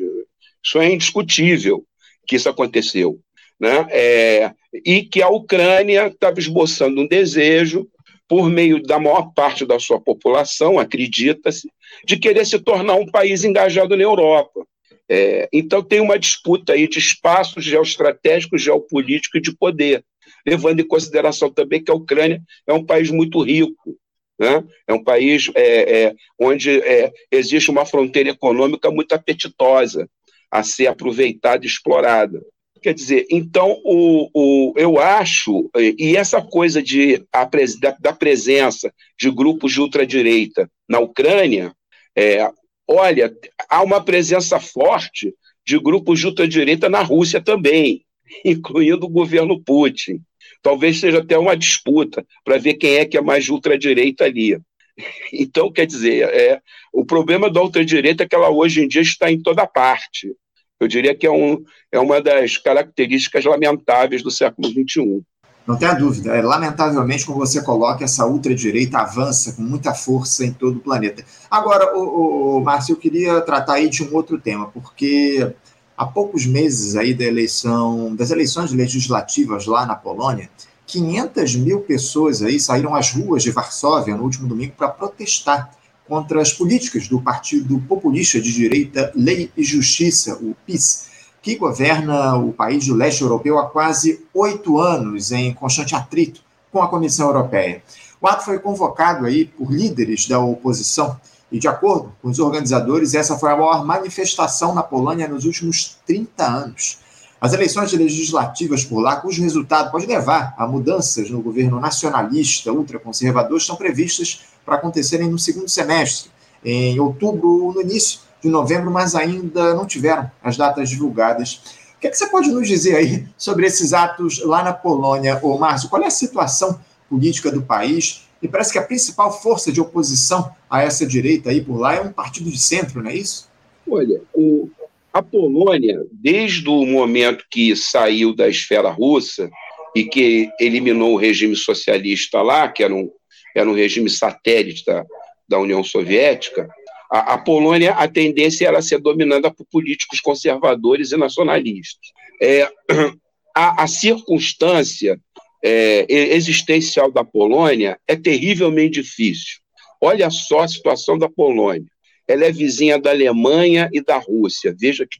isso 0.64 0.80
é 0.80 0.92
indiscutível 0.92 1.86
que 2.28 2.36
isso 2.36 2.50
aconteceu 2.50 3.20
né? 3.60 3.88
É, 3.92 4.52
e 4.86 5.04
que 5.04 5.22
a 5.22 5.28
Ucrânia 5.28 6.08
estava 6.08 6.40
esboçando 6.40 7.02
um 7.02 7.08
desejo, 7.08 7.88
por 8.28 8.48
meio 8.48 8.82
da 8.82 9.00
maior 9.00 9.34
parte 9.34 9.66
da 9.66 9.80
sua 9.80 10.00
população, 10.00 10.78
acredita-se, 10.78 11.68
de 12.06 12.16
querer 12.18 12.46
se 12.46 12.60
tornar 12.60 12.94
um 12.94 13.08
país 13.08 13.44
engajado 13.44 13.98
na 13.98 14.04
Europa. 14.04 14.66
É, 15.10 15.50
então 15.52 15.82
tem 15.82 16.00
uma 16.00 16.20
disputa 16.20 16.74
aí 16.74 16.88
de 16.88 17.00
espaços 17.00 17.66
geoestratégicos, 17.66 18.62
geopolítico 18.62 19.40
e 19.40 19.42
de 19.42 19.56
poder, 19.58 20.06
levando 20.46 20.80
em 20.80 20.88
consideração 20.88 21.52
também 21.52 21.84
que 21.84 21.90
a 21.90 21.96
Ucrânia 21.96 22.40
é 22.68 22.74
um 22.74 22.86
país 22.86 23.10
muito 23.10 23.42
rico, 23.42 23.98
né? 24.40 24.64
é 24.88 24.94
um 24.94 25.04
país 25.04 25.52
é, 25.54 26.04
é, 26.04 26.16
onde 26.40 26.80
é, 26.80 27.12
existe 27.32 27.70
uma 27.70 27.86
fronteira 27.86 28.30
econômica 28.30 28.90
muito 28.90 29.14
apetitosa 29.14 30.10
a 30.50 30.64
ser 30.64 30.88
aproveitada 30.88 31.66
e 31.66 31.68
explorada. 31.68 32.42
Quer 32.82 32.94
dizer, 32.94 33.28
então, 33.30 33.78
o, 33.84 34.30
o, 34.34 34.74
eu 34.78 34.98
acho, 35.00 35.70
e 35.76 36.16
essa 36.16 36.42
coisa 36.42 36.82
de, 36.82 37.22
a, 37.32 37.44
da, 37.44 37.98
da, 38.00 38.14
presença 38.14 38.94
de 39.20 39.30
grupos 39.30 39.74
de 39.74 39.82
ultradireita 39.82 40.72
na 40.88 41.00
Ucrânia, 41.00 41.74
é, 42.16 42.50
olha, 42.88 43.36
há 43.70 43.84
uma 43.84 44.02
presença 44.02 44.62
forte 44.62 45.34
de 45.66 45.78
grupos 45.78 46.20
de 46.20 46.28
ultradireita 46.28 46.88
na 46.88 47.02
Rússia 47.02 47.42
também, 47.42 48.06
incluindo 48.46 49.06
o 49.06 49.10
governo 49.10 49.62
Putin. 49.62 50.22
Talvez 50.62 51.00
seja 51.00 51.20
até 51.20 51.38
uma 51.38 51.56
disputa 51.56 52.26
para 52.44 52.58
ver 52.58 52.76
quem 52.76 52.96
é 52.96 53.06
que 53.06 53.18
é 53.18 53.22
mais 53.22 53.50
ultradireita 53.50 54.26
ali. 54.26 54.60
Então, 55.32 55.72
quer 55.72 55.86
dizer, 55.86 56.24
é, 56.24 56.60
o 56.92 57.06
problema 57.06 57.50
da 57.50 57.62
ultradireita 57.62 58.24
é 58.24 58.28
que 58.28 58.36
ela 58.36 58.50
hoje 58.50 58.84
em 58.84 58.88
dia 58.88 59.02
está 59.02 59.32
em 59.32 59.42
toda 59.42 59.66
parte. 59.66 60.36
Eu 60.78 60.90
diria 60.90 61.16
que 61.16 61.26
é, 61.26 61.32
um, 61.32 61.64
é 61.90 61.98
uma 62.00 62.22
das 62.22 62.58
características 62.58 63.46
lamentáveis 63.46 64.22
do 64.22 64.30
século 64.30 64.68
XXI. 64.68 65.24
Não 65.70 65.78
tenha 65.78 65.94
dúvida, 65.94 66.36
é, 66.36 66.42
lamentavelmente, 66.42 67.26
como 67.26 67.38
você 67.38 67.62
coloca, 67.62 68.04
essa 68.04 68.26
ultradireita 68.26 68.98
avança 68.98 69.54
com 69.54 69.62
muita 69.62 69.94
força 69.94 70.44
em 70.44 70.52
todo 70.52 70.78
o 70.78 70.80
planeta. 70.80 71.24
Agora, 71.52 71.96
o, 71.96 72.58
o, 72.58 72.60
Márcio, 72.60 72.94
eu 72.94 72.98
queria 72.98 73.40
tratar 73.42 73.74
aí 73.74 73.88
de 73.88 74.04
um 74.04 74.16
outro 74.16 74.40
tema, 74.40 74.72
porque 74.72 75.54
há 76.00 76.06
poucos 76.06 76.46
meses 76.46 76.96
aí 76.96 77.14
da 77.14 77.26
eleição, 77.26 78.16
das 78.16 78.32
eleições 78.32 78.72
legislativas 78.72 79.66
lá 79.66 79.86
na 79.86 79.96
Polônia, 79.96 80.50
500 80.88 81.58
mil 81.58 81.82
pessoas 81.82 82.42
aí 82.42 82.58
saíram 82.58 82.96
às 82.96 83.12
ruas 83.12 83.44
de 83.44 83.52
Varsóvia 83.52 84.16
no 84.16 84.24
último 84.24 84.48
domingo 84.48 84.72
para 84.78 84.88
protestar 84.88 85.70
contra 86.08 86.42
as 86.42 86.54
políticas 86.54 87.10
do 87.10 87.22
Partido 87.22 87.78
Populista 87.82 88.40
de 88.40 88.54
Direita 88.54 89.12
Lei 89.14 89.52
e 89.58 89.62
Justiça, 89.62 90.36
o 90.42 90.56
PIS, 90.66 91.10
que 91.42 91.58
governa 91.58 92.38
o 92.38 92.54
país 92.54 92.88
do 92.88 92.96
leste 92.96 93.22
europeu 93.22 93.60
há 93.60 93.68
quase 93.68 94.26
oito 94.34 94.80
anos, 94.80 95.34
em 95.34 95.54
constante 95.54 95.96
atrito 95.96 96.42
com 96.72 96.82
a 96.82 96.88
Comissão 96.88 97.28
Europeia. 97.28 97.84
O 98.22 98.28
ato 98.28 98.46
foi 98.46 98.58
convocado 98.58 99.26
aí 99.26 99.46
por 99.46 99.70
líderes 99.70 100.30
da 100.30 100.40
oposição 100.40 101.20
e, 101.52 101.60
de 101.60 101.68
acordo 101.68 102.14
com 102.22 102.30
os 102.30 102.40
organizadores, 102.40 103.14
essa 103.14 103.38
foi 103.38 103.52
a 103.52 103.56
maior 103.56 103.86
manifestação 103.86 104.74
na 104.74 104.84
Polônia 104.84 105.28
nos 105.28 105.46
últimos 105.46 105.98
30 106.06 106.46
anos. 106.46 107.00
As 107.42 107.54
eleições 107.54 107.94
legislativas 107.94 108.84
por 108.84 109.00
lá, 109.00 109.16
cujo 109.16 109.42
resultado 109.42 109.92
pode 109.92 110.06
levar 110.06 110.54
a 110.58 110.68
mudanças 110.68 111.30
no 111.30 111.42
governo 111.42 111.80
nacionalista 111.80 112.72
ultraconservador, 112.72 113.58
estão 113.58 113.78
previstas 113.78 114.42
para 114.66 114.76
acontecerem 114.76 115.30
no 115.30 115.40
segundo 115.40 115.70
semestre, 115.70 116.30
em 116.64 117.00
outubro 117.00 117.66
ou 117.66 117.74
no 117.74 117.82
início 117.82 118.20
de 118.44 118.50
novembro, 118.50 118.92
mas 118.92 119.16
ainda 119.16 119.74
não 119.74 119.86
tiveram 119.86 120.30
as 120.44 120.58
datas 120.58 120.90
divulgadas. 120.90 121.62
O 121.96 122.00
que, 122.02 122.08
é 122.08 122.10
que 122.10 122.18
você 122.18 122.28
pode 122.28 122.52
nos 122.52 122.68
dizer 122.68 122.96
aí 122.96 123.28
sobre 123.38 123.66
esses 123.66 123.94
atos 123.94 124.44
lá 124.44 124.62
na 124.62 124.74
Polônia, 124.74 125.40
ô 125.42 125.58
Márcio? 125.58 125.90
Qual 125.90 126.02
é 126.02 126.08
a 126.08 126.12
situação 126.12 126.80
política 127.10 127.52
do 127.52 127.62
país? 127.62 128.29
E 128.42 128.48
parece 128.48 128.72
que 128.72 128.80
a 128.80 128.84
principal 128.84 129.32
força 129.32 129.72
de 129.72 129.82
oposição 129.82 130.54
a 130.70 130.82
essa 130.82 131.06
direita 131.06 131.50
aí 131.50 131.62
por 131.62 131.78
lá 131.78 131.96
é 131.96 132.02
um 132.02 132.12
partido 132.12 132.50
de 132.50 132.58
centro, 132.58 133.02
não 133.02 133.10
é 133.10 133.16
isso? 133.16 133.50
Olha, 133.90 134.22
o, 134.34 134.70
a 135.12 135.22
Polônia, 135.22 136.06
desde 136.12 136.68
o 136.70 136.86
momento 136.86 137.46
que 137.50 137.76
saiu 137.76 138.34
da 138.36 138.48
esfera 138.48 138.90
russa 138.90 139.50
e 139.96 140.06
que 140.06 140.50
eliminou 140.60 141.14
o 141.14 141.18
regime 141.18 141.56
socialista 141.56 142.42
lá, 142.42 142.68
que 142.70 142.84
era 142.84 142.94
um, 142.94 143.12
era 143.56 143.70
um 143.70 143.74
regime 143.74 144.10
satélite 144.10 144.86
da, 144.86 145.04
da 145.48 145.60
União 145.60 145.84
Soviética, 145.84 146.70
a, 147.12 147.34
a, 147.34 147.38
Polônia, 147.40 147.94
a 147.94 148.08
tendência 148.08 148.68
era 148.68 148.82
ser 148.82 149.00
dominada 149.00 149.52
por 149.52 149.66
políticos 149.66 150.22
conservadores 150.22 151.12
e 151.12 151.18
nacionalistas. 151.18 152.08
É, 152.40 152.70
a, 153.56 153.84
a 153.84 153.88
circunstância 153.88 155.20
é, 155.64 156.06
existencial 156.10 157.12
da 157.12 157.24
Polônia 157.24 158.00
é 158.08 158.16
terrivelmente 158.16 159.02
difícil. 159.02 159.60
Olha 160.02 160.30
só 160.30 160.62
a 160.62 160.68
situação 160.68 161.18
da 161.18 161.30
Polônia. 161.30 161.90
Ela 162.28 162.46
é 162.46 162.52
vizinha 162.52 163.00
da 163.00 163.10
Alemanha 163.10 163.90
e 163.92 164.02
da 164.02 164.18
Rússia. 164.18 164.74
Veja 164.78 165.06
que, 165.06 165.20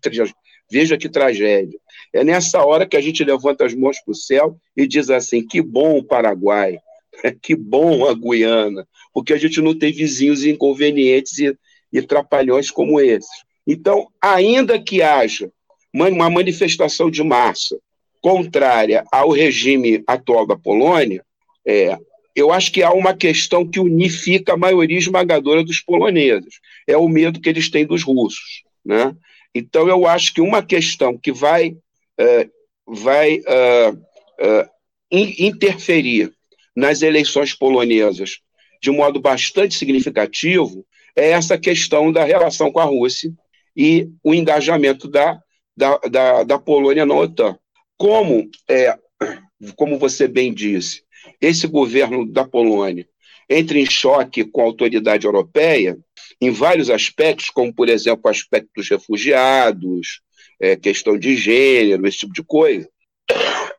veja 0.72 0.98
que 0.98 1.10
tragédia. 1.10 1.80
É 2.14 2.24
nessa 2.24 2.64
hora 2.64 2.88
que 2.88 2.96
a 2.96 3.02
gente 3.02 3.24
levanta 3.24 3.66
as 3.66 3.74
mãos 3.74 4.00
para 4.00 4.12
o 4.12 4.16
céu 4.16 4.58
e 4.76 4.88
diz 4.88 5.10
assim: 5.10 5.46
que 5.46 5.62
bom 5.62 5.98
o 5.98 6.04
Paraguai, 6.04 6.78
que 7.42 7.56
bom 7.56 8.08
a 8.08 8.14
Guiana, 8.14 8.88
porque 9.14 9.34
a 9.34 9.38
gente 9.38 9.60
não 9.62 9.78
tem 9.78 9.92
vizinhos 9.92 10.46
inconvenientes 10.46 11.38
e, 11.40 11.56
e 11.92 12.02
trapalhões 12.02 12.72
como 12.72 13.02
esses. 13.02 13.30
Então, 13.68 14.08
ainda 14.22 14.82
que 14.82 15.02
haja 15.02 15.52
uma 15.94 16.30
manifestação 16.30 17.10
de 17.10 17.24
massa 17.24 17.80
contrária 18.22 19.04
ao 19.12 19.32
regime 19.32 20.04
atual 20.08 20.46
da 20.46 20.58
Polônia, 20.58 21.24
é, 21.66 21.98
eu 22.36 22.52
acho 22.52 22.72
que 22.72 22.84
há 22.84 22.92
uma 22.92 23.14
questão 23.14 23.68
que 23.68 23.80
unifica 23.80 24.54
a 24.54 24.58
maioria 24.58 24.98
esmagadora 24.98 25.64
dos 25.64 25.80
poloneses. 25.80 26.60
É 26.88 26.98
o 26.98 27.08
medo 27.08 27.40
que 27.40 27.50
eles 27.50 27.70
têm 27.70 27.86
dos 27.86 28.04
russos. 28.04 28.64
Né? 28.86 29.16
Então, 29.54 29.88
eu 29.88 30.08
acho 30.08 30.34
que 30.34 30.42
uma 30.42 30.64
questão 30.64 31.18
que 31.18 31.32
vai, 31.32 31.76
é, 32.18 32.50
vai 32.88 33.42
é, 33.46 33.94
é, 34.40 34.70
interferir 35.12 36.32
nas 36.76 37.02
eleições 37.02 37.54
polonesas 37.54 38.40
de 38.82 38.92
modo 38.92 39.20
bastante 39.20 39.76
significativo 39.76 40.86
é 41.16 41.32
essa 41.32 41.58
questão 41.58 42.12
da 42.12 42.24
relação 42.24 42.72
com 42.72 42.80
a 42.80 42.86
Rússia 42.86 43.32
e 43.76 44.08
o 44.24 44.34
engajamento 44.34 45.08
da, 45.08 45.38
da, 45.76 45.98
da, 45.98 46.44
da 46.44 46.60
Polônia 46.60 47.06
na 47.06 47.16
OTAN. 47.16 47.58
Como, 48.00 48.50
é, 48.70 48.98
como 49.76 50.00
você 50.00 50.26
bem 50.26 50.54
disse, 50.54 51.04
esse 51.42 51.68
governo 51.68 52.26
da 52.26 52.48
Polônia 52.48 53.06
entra 53.50 53.78
em 53.78 53.86
choque 53.86 54.46
com 54.46 54.62
a 54.62 54.64
autoridade 54.64 55.26
europeia 55.26 55.98
em 56.40 56.50
vários 56.50 56.90
aspectos, 56.90 57.50
como, 57.50 57.76
por 57.76 57.90
exemplo, 57.90 58.22
o 58.24 58.30
aspecto 58.30 58.70
dos 58.74 58.90
refugiados, 58.90 60.22
é, 60.62 60.78
questão 60.78 61.20
de 61.20 61.36
gênero, 61.36 62.08
esse 62.08 62.20
tipo 62.20 62.32
de 62.32 62.42
coisa, 62.42 62.88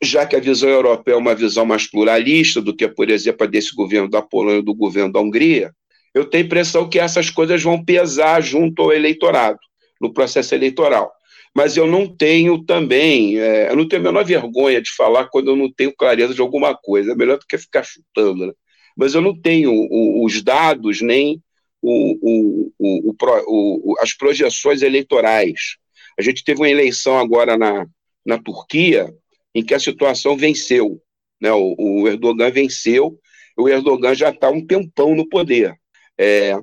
já 0.02 0.26
que 0.26 0.36
a 0.36 0.40
visão 0.40 0.68
europeia 0.68 1.14
é 1.14 1.18
uma 1.18 1.34
visão 1.34 1.64
mais 1.64 1.90
pluralista 1.90 2.60
do 2.60 2.76
que, 2.76 2.86
por 2.88 3.08
exemplo, 3.08 3.46
a 3.46 3.48
desse 3.48 3.74
governo 3.74 4.10
da 4.10 4.20
Polônia 4.20 4.60
do 4.60 4.74
governo 4.74 5.10
da 5.10 5.20
Hungria, 5.20 5.72
eu 6.12 6.26
tenho 6.26 6.44
a 6.44 6.46
impressão 6.46 6.86
que 6.86 6.98
essas 6.98 7.30
coisas 7.30 7.62
vão 7.62 7.82
pesar 7.82 8.42
junto 8.42 8.82
ao 8.82 8.92
eleitorado, 8.92 9.58
no 9.98 10.12
processo 10.12 10.54
eleitoral 10.54 11.10
mas 11.54 11.76
eu 11.76 11.86
não 11.86 12.06
tenho 12.06 12.64
também, 12.64 13.38
é, 13.38 13.70
eu 13.70 13.76
não 13.76 13.86
tenho 13.88 14.02
a 14.02 14.04
menor 14.04 14.24
vergonha 14.24 14.80
de 14.80 14.90
falar 14.94 15.26
quando 15.26 15.50
eu 15.50 15.56
não 15.56 15.70
tenho 15.70 15.94
clareza 15.94 16.34
de 16.34 16.40
alguma 16.40 16.76
coisa, 16.76 17.12
é 17.12 17.14
melhor 17.14 17.38
do 17.38 17.46
que 17.46 17.58
ficar 17.58 17.82
chutando, 17.82 18.46
né? 18.46 18.52
mas 18.96 19.14
eu 19.14 19.20
não 19.20 19.38
tenho 19.38 19.72
o, 19.72 20.24
os 20.24 20.42
dados 20.42 21.00
nem 21.00 21.42
o, 21.82 22.70
o, 22.78 23.94
as 24.00 24.12
projeções 24.12 24.82
eleitorais. 24.82 25.76
A 26.18 26.22
gente 26.22 26.44
teve 26.44 26.60
uma 26.60 26.68
eleição 26.68 27.18
agora 27.18 27.56
na, 27.56 27.86
na 28.24 28.38
Turquia 28.38 29.12
em 29.54 29.64
que 29.64 29.74
a 29.74 29.80
situação 29.80 30.36
venceu, 30.36 31.00
né? 31.40 31.50
o, 31.52 32.06
Erdogan 32.06 32.50
venceu, 32.50 33.18
o 33.56 33.68
Erdogan 33.68 34.14
já 34.14 34.30
está 34.30 34.50
um 34.50 34.64
tempão 34.64 35.14
no 35.14 35.28
poder. 35.28 35.74
É, 36.18 36.56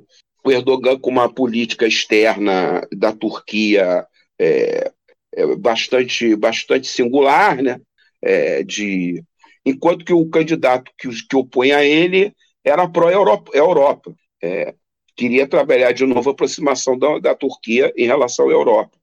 o 0.44 0.51
Erdogan 0.51 0.98
com 0.98 1.10
uma 1.10 1.34
política 1.34 1.88
externa 1.88 2.88
da 2.96 3.12
Turquia 3.12 4.06
é, 4.39 4.91
é 5.34 5.56
bastante, 5.56 6.36
bastante 6.36 6.88
singular, 6.88 7.62
né? 7.62 7.79
É, 8.22 8.63
de, 8.63 9.24
enquanto 9.65 10.03
que 10.03 10.13
o 10.13 10.27
candidato 10.27 10.91
que, 10.98 11.08
que 11.27 11.36
opõe 11.36 11.72
a 11.72 11.84
ele 11.84 12.34
era 12.63 12.88
pró-Europa. 12.88 13.51
Europa, 13.53 14.13
é, 14.41 14.74
queria 15.15 15.48
trabalhar 15.48 15.91
de 15.91 16.06
novo 16.06 16.29
a 16.29 16.34
aproximação 16.34 16.98
da, 16.98 17.20
da 17.20 17.36
Turquia 17.36 17.94
em 17.96 18.06
relação 18.06 18.50
à 18.50 18.51
Europa. 18.51 18.98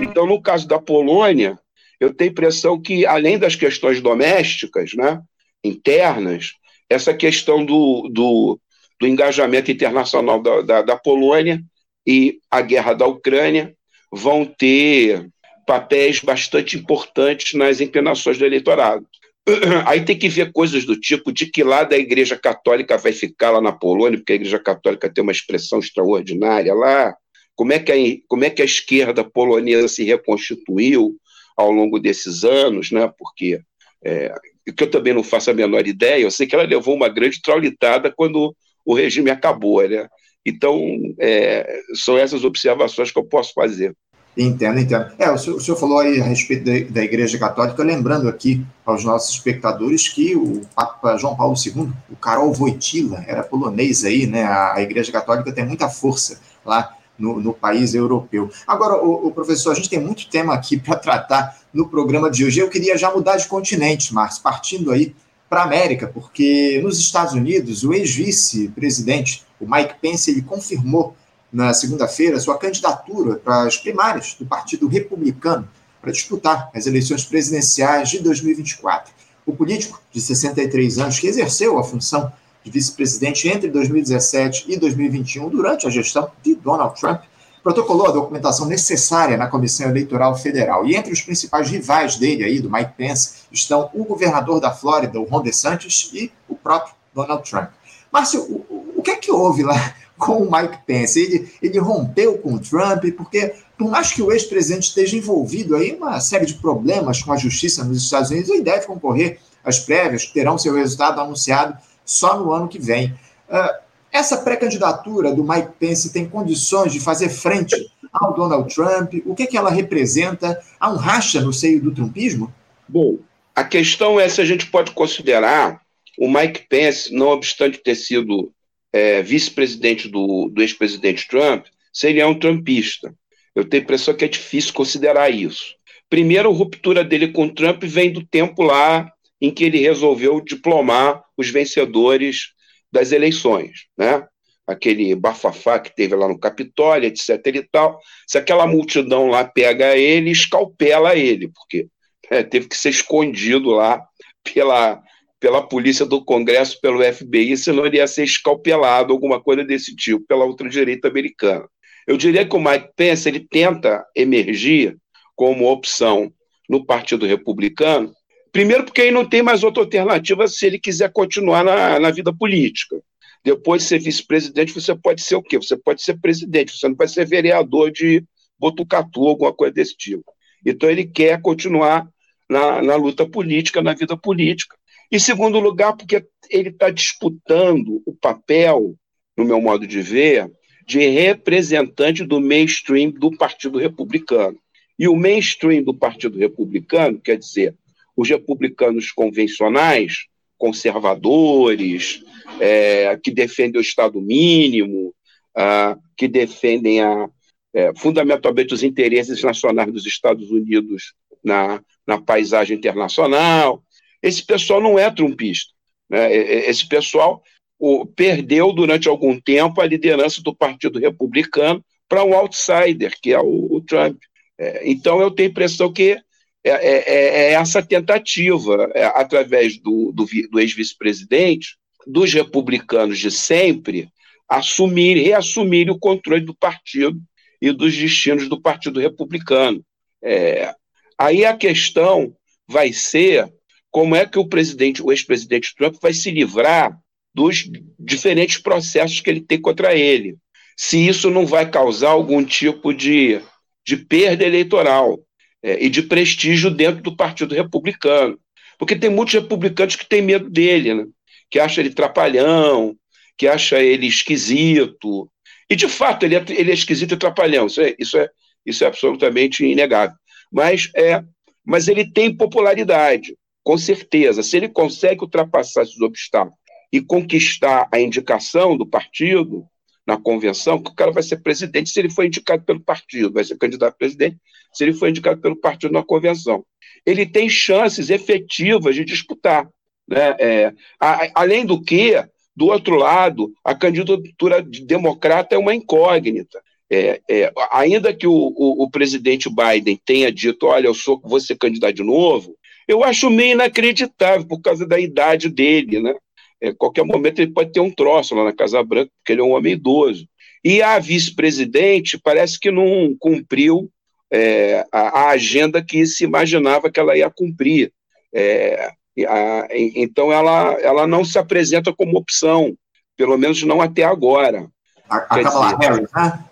Então, 0.00 0.26
no 0.26 0.40
caso 0.40 0.68
da 0.68 0.78
Polônia, 0.78 1.58
eu 1.98 2.12
tenho 2.12 2.30
a 2.30 2.32
impressão 2.32 2.80
que, 2.80 3.06
além 3.06 3.38
das 3.38 3.56
questões 3.56 4.00
domésticas, 4.00 4.92
né, 4.94 5.20
internas, 5.62 6.52
essa 6.88 7.14
questão 7.14 7.64
do, 7.64 8.08
do, 8.12 8.60
do 9.00 9.06
engajamento 9.06 9.70
internacional 9.70 10.42
da, 10.42 10.62
da, 10.62 10.82
da 10.82 10.96
Polônia 10.96 11.62
e 12.06 12.38
a 12.50 12.60
guerra 12.60 12.94
da 12.94 13.06
Ucrânia 13.06 13.74
vão 14.12 14.44
ter 14.44 15.28
papéis 15.66 16.20
bastante 16.20 16.76
importantes 16.76 17.54
nas 17.54 17.80
inclinações 17.80 18.38
do 18.38 18.44
eleitorado. 18.44 19.06
Aí 19.86 20.04
tem 20.04 20.18
que 20.18 20.28
ver 20.28 20.52
coisas 20.52 20.84
do 20.84 20.98
tipo 20.98 21.32
de 21.32 21.46
que 21.46 21.62
lado 21.62 21.94
a 21.94 21.98
Igreja 21.98 22.36
Católica 22.36 22.98
vai 22.98 23.12
ficar 23.12 23.50
lá 23.50 23.60
na 23.60 23.72
Polônia, 23.72 24.18
porque 24.18 24.32
a 24.32 24.36
Igreja 24.36 24.58
Católica 24.58 25.12
tem 25.12 25.22
uma 25.22 25.32
expressão 25.32 25.78
extraordinária 25.78 26.74
lá, 26.74 27.14
como 27.54 27.72
é 27.72 27.78
que 27.78 27.92
a, 27.92 27.96
como 28.26 28.44
é 28.44 28.50
que 28.50 28.62
a 28.62 28.64
esquerda 28.64 29.22
polonesa 29.22 29.86
se 29.88 30.04
reconstituiu 30.04 31.16
ao 31.56 31.70
longo 31.70 31.98
desses 31.98 32.42
anos, 32.42 32.90
né? 32.90 33.12
Porque 33.18 33.60
é, 34.04 34.32
que 34.76 34.84
eu 34.84 34.90
também 34.90 35.12
não 35.12 35.22
faço 35.22 35.50
a 35.50 35.54
menor 35.54 35.86
ideia, 35.86 36.22
eu 36.22 36.30
sei 36.30 36.46
que 36.46 36.54
ela 36.54 36.64
levou 36.64 36.94
uma 36.94 37.08
grande 37.08 37.40
traulitada 37.42 38.12
quando 38.14 38.54
o 38.84 38.94
regime 38.94 39.30
acabou, 39.30 39.86
né? 39.86 40.08
Então, 40.44 40.78
é, 41.18 41.80
são 41.94 42.16
essas 42.16 42.44
observações 42.44 43.10
que 43.10 43.18
eu 43.18 43.24
posso 43.24 43.52
fazer. 43.52 43.94
Entendo, 44.36 44.78
entendo. 44.78 45.12
É, 45.18 45.30
o 45.30 45.36
senhor, 45.36 45.56
o 45.56 45.60
senhor 45.60 45.76
falou 45.76 45.98
aí 45.98 46.20
a 46.20 46.24
respeito 46.24 46.64
da, 46.64 47.00
da, 47.00 47.04
Igreja 47.04 47.36
Católica, 47.38 47.82
lembrando 47.82 48.28
aqui 48.28 48.64
aos 48.86 49.04
nossos 49.04 49.34
espectadores 49.34 50.08
que 50.08 50.36
o 50.36 50.62
Papa 50.74 51.16
João 51.16 51.36
Paulo 51.36 51.54
II, 51.54 51.88
o 52.08 52.16
Karol 52.16 52.52
Wojtyla, 52.56 53.24
era 53.26 53.42
polonês 53.42 54.04
aí, 54.04 54.26
né? 54.26 54.44
A, 54.44 54.74
a 54.76 54.82
Igreja 54.82 55.10
Católica 55.10 55.52
tem 55.52 55.66
muita 55.66 55.88
força 55.88 56.40
lá 56.64 56.96
no, 57.18 57.40
no 57.40 57.52
país 57.52 57.92
europeu. 57.92 58.50
Agora, 58.66 59.04
o, 59.04 59.26
o, 59.26 59.32
professor, 59.32 59.72
a 59.72 59.74
gente 59.74 59.90
tem 59.90 60.00
muito 60.00 60.28
tema 60.28 60.54
aqui 60.54 60.78
para 60.80 60.96
tratar 60.96 61.58
no 61.74 61.88
programa 61.88 62.30
de 62.30 62.44
hoje. 62.44 62.60
Eu 62.60 62.70
queria 62.70 62.96
já 62.96 63.12
mudar 63.12 63.36
de 63.36 63.48
continente, 63.48 64.14
Márcio, 64.14 64.42
partindo 64.42 64.92
aí 64.92 65.14
para 65.48 65.62
a 65.62 65.64
América, 65.64 66.06
porque 66.06 66.80
nos 66.82 67.00
Estados 67.00 67.34
Unidos, 67.34 67.82
o 67.82 67.92
ex-vice-presidente, 67.92 69.44
o 69.60 69.70
Mike 69.70 69.94
Pence, 70.00 70.30
ele 70.30 70.42
confirmou 70.42 71.14
na 71.52 71.74
segunda-feira 71.74 72.38
sua 72.40 72.56
candidatura 72.56 73.36
para 73.36 73.62
as 73.62 73.76
primárias 73.76 74.34
do 74.38 74.46
Partido 74.46 74.86
Republicano 74.86 75.68
para 76.00 76.12
disputar 76.12 76.70
as 76.74 76.86
eleições 76.86 77.24
presidenciais 77.24 78.08
de 78.08 78.20
2024. 78.20 79.12
O 79.44 79.52
político 79.52 80.00
de 80.12 80.20
63 80.20 80.98
anos, 80.98 81.18
que 81.18 81.26
exerceu 81.26 81.78
a 81.78 81.84
função 81.84 82.32
de 82.64 82.70
vice-presidente 82.70 83.48
entre 83.48 83.68
2017 83.68 84.66
e 84.68 84.76
2021, 84.76 85.48
durante 85.48 85.86
a 85.86 85.90
gestão 85.90 86.30
de 86.42 86.54
Donald 86.54 86.98
Trump, 86.98 87.22
protocolou 87.62 88.06
a 88.06 88.12
documentação 88.12 88.66
necessária 88.66 89.36
na 89.36 89.46
Comissão 89.46 89.88
Eleitoral 89.90 90.36
Federal. 90.36 90.86
E 90.86 90.94
entre 90.94 91.12
os 91.12 91.20
principais 91.20 91.68
rivais 91.68 92.16
dele 92.16 92.44
aí, 92.44 92.60
do 92.60 92.70
Mike 92.70 92.92
Pence, 92.96 93.42
estão 93.52 93.90
o 93.92 94.04
governador 94.04 94.60
da 94.60 94.72
Flórida, 94.72 95.20
o 95.20 95.24
Ron 95.24 95.42
DeSantis, 95.42 96.10
e 96.14 96.32
o 96.48 96.54
próprio 96.54 96.94
Donald 97.14 97.48
Trump. 97.48 97.70
Márcio, 98.10 98.42
o, 98.42 98.89
que 99.10 99.16
é 99.16 99.16
que 99.16 99.32
houve 99.32 99.62
lá 99.62 99.94
com 100.16 100.42
o 100.42 100.50
Mike 100.50 100.78
Pence. 100.86 101.20
Ele, 101.20 101.52
ele 101.62 101.78
rompeu 101.78 102.38
com 102.38 102.54
o 102.54 102.60
Trump, 102.60 103.04
porque, 103.16 103.54
por 103.78 103.90
mais 103.90 104.12
que 104.12 104.22
o 104.22 104.30
ex-presidente 104.30 104.88
esteja 104.88 105.16
envolvido 105.16 105.74
aí 105.76 105.94
uma 105.94 106.20
série 106.20 106.46
de 106.46 106.54
problemas 106.54 107.22
com 107.22 107.32
a 107.32 107.36
justiça 107.36 107.84
nos 107.84 108.04
Estados 108.04 108.30
Unidos, 108.30 108.50
ele 108.50 108.62
deve 108.62 108.86
concorrer 108.86 109.38
às 109.64 109.78
prévias, 109.78 110.24
que 110.24 110.34
terão 110.34 110.58
seu 110.58 110.74
resultado 110.74 111.20
anunciado 111.20 111.76
só 112.04 112.38
no 112.38 112.52
ano 112.52 112.68
que 112.68 112.78
vem. 112.78 113.14
Uh, 113.48 113.90
essa 114.12 114.38
pré-candidatura 114.38 115.32
do 115.32 115.44
Mike 115.44 115.72
Pence 115.78 116.12
tem 116.12 116.28
condições 116.28 116.92
de 116.92 117.00
fazer 117.00 117.28
frente 117.28 117.76
ao 118.12 118.34
Donald 118.34 118.72
Trump? 118.74 119.14
O 119.24 119.34
que, 119.34 119.44
é 119.44 119.46
que 119.46 119.56
ela 119.56 119.70
representa? 119.70 120.60
Há 120.78 120.90
um 120.90 120.96
racha 120.96 121.40
no 121.40 121.52
seio 121.52 121.80
do 121.80 121.92
trumpismo? 121.94 122.52
Bom, 122.88 123.18
a 123.54 123.62
questão 123.62 124.18
é 124.18 124.28
se 124.28 124.40
a 124.40 124.44
gente 124.44 124.66
pode 124.66 124.90
considerar 124.92 125.80
o 126.18 126.28
Mike 126.28 126.66
Pence, 126.68 127.14
não 127.14 127.28
obstante 127.28 127.78
ter 127.78 127.94
sido 127.94 128.52
é, 128.92 129.22
vice-presidente 129.22 130.08
do, 130.08 130.48
do 130.48 130.62
ex-presidente 130.62 131.26
Trump, 131.28 131.66
seria 131.92 132.28
um 132.28 132.38
trumpista. 132.38 133.14
Eu 133.54 133.64
tenho 133.64 133.82
a 133.82 133.84
impressão 133.84 134.14
que 134.14 134.24
é 134.24 134.28
difícil 134.28 134.72
considerar 134.72 135.30
isso. 135.30 135.74
Primeiro, 136.08 136.50
a 136.50 136.54
ruptura 136.54 137.04
dele 137.04 137.28
com 137.28 137.48
Trump 137.48 137.82
vem 137.84 138.12
do 138.12 138.26
tempo 138.26 138.62
lá 138.62 139.10
em 139.40 139.50
que 139.50 139.64
ele 139.64 139.78
resolveu 139.78 140.40
diplomar 140.40 141.22
os 141.36 141.48
vencedores 141.48 142.52
das 142.92 143.12
eleições, 143.12 143.86
né? 143.96 144.26
Aquele 144.66 145.14
bafafá 145.14 145.78
que 145.78 145.94
teve 145.94 146.14
lá 146.14 146.28
no 146.28 146.38
Capitólio, 146.38 147.08
etc. 147.08 147.40
e 147.46 147.62
tal. 147.62 147.98
Se 148.26 148.38
aquela 148.38 148.66
multidão 148.66 149.28
lá 149.28 149.44
pega 149.44 149.96
ele, 149.96 150.30
escalpela 150.30 151.16
ele, 151.16 151.48
porque 151.48 151.88
é, 152.28 152.42
teve 152.42 152.68
que 152.68 152.76
ser 152.76 152.90
escondido 152.90 153.70
lá 153.70 154.00
pela, 154.44 155.02
pela 155.40 155.66
polícia 155.66 156.04
do 156.04 156.22
Congresso, 156.22 156.78
pelo 156.80 157.02
FBI, 157.02 157.56
senão 157.56 157.86
ele 157.86 157.96
ia 157.96 158.06
ser 158.06 158.24
escalpelado, 158.24 159.12
alguma 159.12 159.42
coisa 159.42 159.64
desse 159.64 159.96
tipo, 159.96 160.24
pela 160.26 160.44
ultradireita 160.44 161.08
americana. 161.08 161.66
Eu 162.06 162.18
diria 162.18 162.46
que 162.46 162.54
o 162.54 162.60
Mike 162.60 162.90
Pence 162.94 163.26
ele 163.26 163.40
tenta 163.40 164.04
emergir 164.14 164.96
como 165.34 165.70
opção 165.70 166.30
no 166.68 166.84
Partido 166.84 167.26
Republicano, 167.26 168.12
primeiro 168.52 168.84
porque 168.84 169.00
aí 169.00 169.10
não 169.10 169.24
tem 169.24 169.42
mais 169.42 169.64
outra 169.64 169.82
alternativa 169.82 170.46
se 170.46 170.66
ele 170.66 170.78
quiser 170.78 171.10
continuar 171.10 171.64
na, 171.64 171.98
na 171.98 172.10
vida 172.10 172.32
política. 172.32 173.00
Depois 173.42 173.82
de 173.82 173.88
ser 173.88 173.98
vice-presidente, 173.98 174.74
você 174.74 174.94
pode 174.94 175.22
ser 175.22 175.36
o 175.36 175.42
quê? 175.42 175.56
Você 175.56 175.76
pode 175.76 176.02
ser 176.02 176.20
presidente, 176.20 176.76
você 176.76 176.86
não 176.86 176.94
pode 176.94 177.12
ser 177.12 177.26
vereador 177.26 177.90
de 177.90 178.22
Botucatu, 178.58 179.26
alguma 179.26 179.54
coisa 179.54 179.72
desse 179.72 179.96
tipo. 179.96 180.30
Então 180.64 180.90
ele 180.90 181.06
quer 181.06 181.40
continuar 181.40 182.06
na, 182.48 182.82
na 182.82 182.96
luta 182.96 183.26
política, 183.26 183.80
na 183.80 183.94
vida 183.94 184.16
política. 184.16 184.76
Em 185.12 185.18
segundo 185.18 185.58
lugar, 185.58 185.96
porque 185.96 186.24
ele 186.48 186.68
está 186.68 186.88
disputando 186.90 188.02
o 188.06 188.14
papel, 188.14 188.94
no 189.36 189.44
meu 189.44 189.60
modo 189.60 189.86
de 189.86 190.00
ver, 190.00 190.50
de 190.86 191.06
representante 191.06 192.24
do 192.24 192.40
mainstream 192.40 193.10
do 193.10 193.36
Partido 193.36 193.78
Republicano. 193.78 194.58
E 194.98 195.08
o 195.08 195.16
mainstream 195.16 195.82
do 195.82 195.94
Partido 195.94 196.38
Republicano, 196.38 197.20
quer 197.20 197.38
dizer, 197.38 197.74
os 198.16 198.28
republicanos 198.28 199.10
convencionais, 199.10 200.26
conservadores, 200.58 202.22
é, 202.60 203.18
que 203.22 203.30
defendem 203.30 203.80
o 203.80 203.82
Estado 203.82 204.20
mínimo, 204.20 205.14
ah, 205.56 205.96
que 206.16 206.28
defendem 206.28 207.00
a, 207.00 207.28
é, 207.72 207.92
fundamentalmente 207.96 208.74
os 208.74 208.82
interesses 208.82 209.42
nacionais 209.42 209.92
dos 209.92 210.06
Estados 210.06 210.50
Unidos 210.50 211.14
na, 211.42 211.82
na 212.06 212.20
paisagem 212.20 212.76
internacional, 212.76 213.82
esse 214.22 214.44
pessoal 214.44 214.80
não 214.80 214.98
é 214.98 215.10
trumpista. 215.10 215.72
Né? 216.08 216.34
Esse 216.34 216.86
pessoal 216.86 217.42
o, 217.78 218.04
perdeu 218.04 218.72
durante 218.72 219.08
algum 219.08 219.40
tempo 219.40 219.80
a 219.80 219.86
liderança 219.86 220.42
do 220.42 220.54
Partido 220.54 220.98
Republicano 220.98 221.84
para 222.08 222.24
um 222.24 222.34
outsider, 222.34 223.14
que 223.22 223.32
é 223.32 223.40
o, 223.40 223.76
o 223.76 223.80
Trump. 223.80 224.18
É, 224.58 224.82
então, 224.90 225.20
eu 225.20 225.30
tenho 225.30 225.48
a 225.48 225.52
impressão 225.52 225.92
que 225.92 226.18
é, 226.62 226.70
é, 226.70 226.70
é, 226.70 227.52
é 227.52 227.52
essa 227.52 227.82
tentativa, 227.82 228.90
é, 228.94 229.04
através 229.04 229.80
do, 229.80 230.12
do, 230.12 230.26
do 230.50 230.60
ex-vice-presidente, 230.60 231.78
dos 232.06 232.32
republicanos 232.34 233.18
de 233.18 233.30
sempre, 233.30 234.08
assumir, 234.48 235.22
reassumir 235.22 235.90
o 235.90 235.98
controle 235.98 236.44
do 236.44 236.54
partido 236.54 237.18
e 237.62 237.72
dos 237.72 237.96
destinos 237.96 238.48
do 238.48 238.60
Partido 238.60 239.00
Republicano. 239.00 239.82
É, 240.22 240.74
aí 241.16 241.44
a 241.44 241.56
questão 241.56 242.34
vai 242.68 242.92
ser 242.92 243.50
como 243.90 244.14
é 244.14 244.26
que 244.26 244.38
o 244.38 244.48
presidente, 244.48 245.02
o 245.02 245.10
ex-presidente 245.10 245.74
Trump 245.76 245.96
vai 246.00 246.12
se 246.12 246.30
livrar 246.30 246.96
dos 247.34 247.68
diferentes 247.98 248.58
processos 248.58 249.20
que 249.20 249.30
ele 249.30 249.40
tem 249.40 249.60
contra 249.60 249.94
ele. 249.94 250.36
Se 250.76 251.06
isso 251.06 251.30
não 251.30 251.46
vai 251.46 251.68
causar 251.70 252.10
algum 252.10 252.44
tipo 252.44 252.92
de, 252.94 253.40
de 253.86 253.96
perda 253.96 254.44
eleitoral 254.44 255.20
é, 255.62 255.84
e 255.84 255.88
de 255.88 256.02
prestígio 256.02 256.70
dentro 256.70 257.02
do 257.02 257.16
Partido 257.16 257.54
Republicano. 257.54 258.38
Porque 258.78 258.96
tem 258.96 259.10
muitos 259.10 259.34
republicanos 259.34 259.96
que 259.96 260.08
têm 260.08 260.22
medo 260.22 260.48
dele, 260.48 260.94
né? 260.94 261.06
que 261.50 261.58
acham 261.58 261.84
ele 261.84 261.92
trapalhão, 261.92 262.96
que 263.36 263.46
acham 263.46 263.78
ele 263.78 264.06
esquisito. 264.06 265.30
E, 265.68 265.76
de 265.76 265.88
fato, 265.88 266.24
ele 266.24 266.36
é, 266.36 266.44
ele 266.48 266.70
é 266.70 266.74
esquisito 266.74 267.14
e 267.14 267.18
trapalhão, 267.18 267.66
isso 267.66 267.80
é, 267.80 267.94
isso, 267.98 268.16
é, 268.16 268.28
isso 268.64 268.84
é 268.84 268.86
absolutamente 268.86 269.64
inegável. 269.64 270.16
Mas, 270.50 270.88
é, 270.96 271.22
mas 271.64 271.88
ele 271.88 272.10
tem 272.10 272.34
popularidade 272.34 273.36
com 273.62 273.76
certeza, 273.76 274.42
se 274.42 274.56
ele 274.56 274.68
consegue 274.68 275.22
ultrapassar 275.22 275.82
esses 275.82 276.00
obstáculos 276.00 276.58
e 276.92 277.00
conquistar 277.00 277.88
a 277.92 278.00
indicação 278.00 278.76
do 278.76 278.86
partido 278.86 279.66
na 280.06 280.16
convenção, 280.16 280.82
que 280.82 280.90
o 280.90 280.94
cara 280.94 281.12
vai 281.12 281.22
ser 281.22 281.36
presidente 281.36 281.90
se 281.90 282.00
ele 282.00 282.10
for 282.10 282.24
indicado 282.24 282.64
pelo 282.64 282.80
partido, 282.80 283.32
vai 283.32 283.44
ser 283.44 283.56
candidato 283.56 283.94
a 283.94 283.96
presidente 283.96 284.38
se 284.72 284.84
ele 284.84 284.92
for 284.92 285.08
indicado 285.08 285.40
pelo 285.40 285.56
partido 285.56 285.92
na 285.92 286.02
convenção. 286.02 286.64
Ele 287.06 287.24
tem 287.26 287.48
chances 287.48 288.10
efetivas 288.10 288.94
de 288.94 289.04
disputar. 289.04 289.68
Né? 290.08 290.36
É, 290.40 290.72
a, 290.98 291.42
além 291.42 291.64
do 291.64 291.80
que, 291.80 292.22
do 292.56 292.66
outro 292.66 292.96
lado, 292.96 293.52
a 293.64 293.74
candidatura 293.74 294.62
de 294.62 294.84
democrata 294.84 295.54
é 295.54 295.58
uma 295.58 295.74
incógnita. 295.74 296.60
É, 296.92 297.20
é, 297.30 297.52
ainda 297.70 298.12
que 298.12 298.26
o, 298.26 298.32
o, 298.32 298.84
o, 298.84 298.90
presidente 298.90 299.48
Biden 299.48 299.96
tenha 300.04 300.32
dito, 300.32 300.66
olha, 300.66 300.88
eu 300.88 300.94
sou, 300.94 301.20
vou 301.22 301.38
ser 301.38 301.56
candidato 301.56 301.94
de 301.94 302.02
novo, 302.02 302.56
eu 302.90 303.04
acho 303.04 303.30
meio 303.30 303.52
inacreditável 303.52 304.44
por 304.44 304.60
causa 304.60 304.84
da 304.84 304.98
idade 304.98 305.48
dele, 305.48 306.00
né? 306.00 306.12
É, 306.60 306.72
qualquer 306.72 307.04
momento 307.04 307.38
ele 307.38 307.52
pode 307.52 307.70
ter 307.70 307.78
um 307.78 307.90
troço 307.90 308.34
lá 308.34 308.42
na 308.42 308.52
Casa 308.52 308.82
Branca, 308.82 309.12
porque 309.16 309.32
ele 309.32 309.40
é 309.40 309.44
um 309.44 309.52
homem 309.52 309.74
idoso. 309.74 310.26
E 310.64 310.82
a 310.82 310.98
vice-presidente 310.98 312.18
parece 312.18 312.58
que 312.58 312.70
não 312.70 313.14
cumpriu 313.18 313.88
é, 314.30 314.84
a, 314.90 315.20
a, 315.20 315.30
agenda 315.30 315.82
que 315.82 316.04
se 316.04 316.24
imaginava 316.24 316.90
que 316.90 316.98
ela 316.98 317.16
ia 317.16 317.30
cumprir. 317.30 317.92
É, 318.34 318.90
a, 319.26 319.68
então 319.70 320.32
ela, 320.32 320.72
ela 320.80 321.06
não 321.06 321.24
se 321.24 321.38
apresenta 321.38 321.94
como 321.94 322.18
opção, 322.18 322.76
pelo 323.16 323.38
menos 323.38 323.62
não 323.62 323.80
até 323.80 324.02
agora. 324.02 324.68
A, 325.08 325.16
a 325.16 325.42
Kamala 325.42 325.78
Harris, 325.80 326.10
né? 326.12 326.44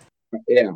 É. 0.49 0.69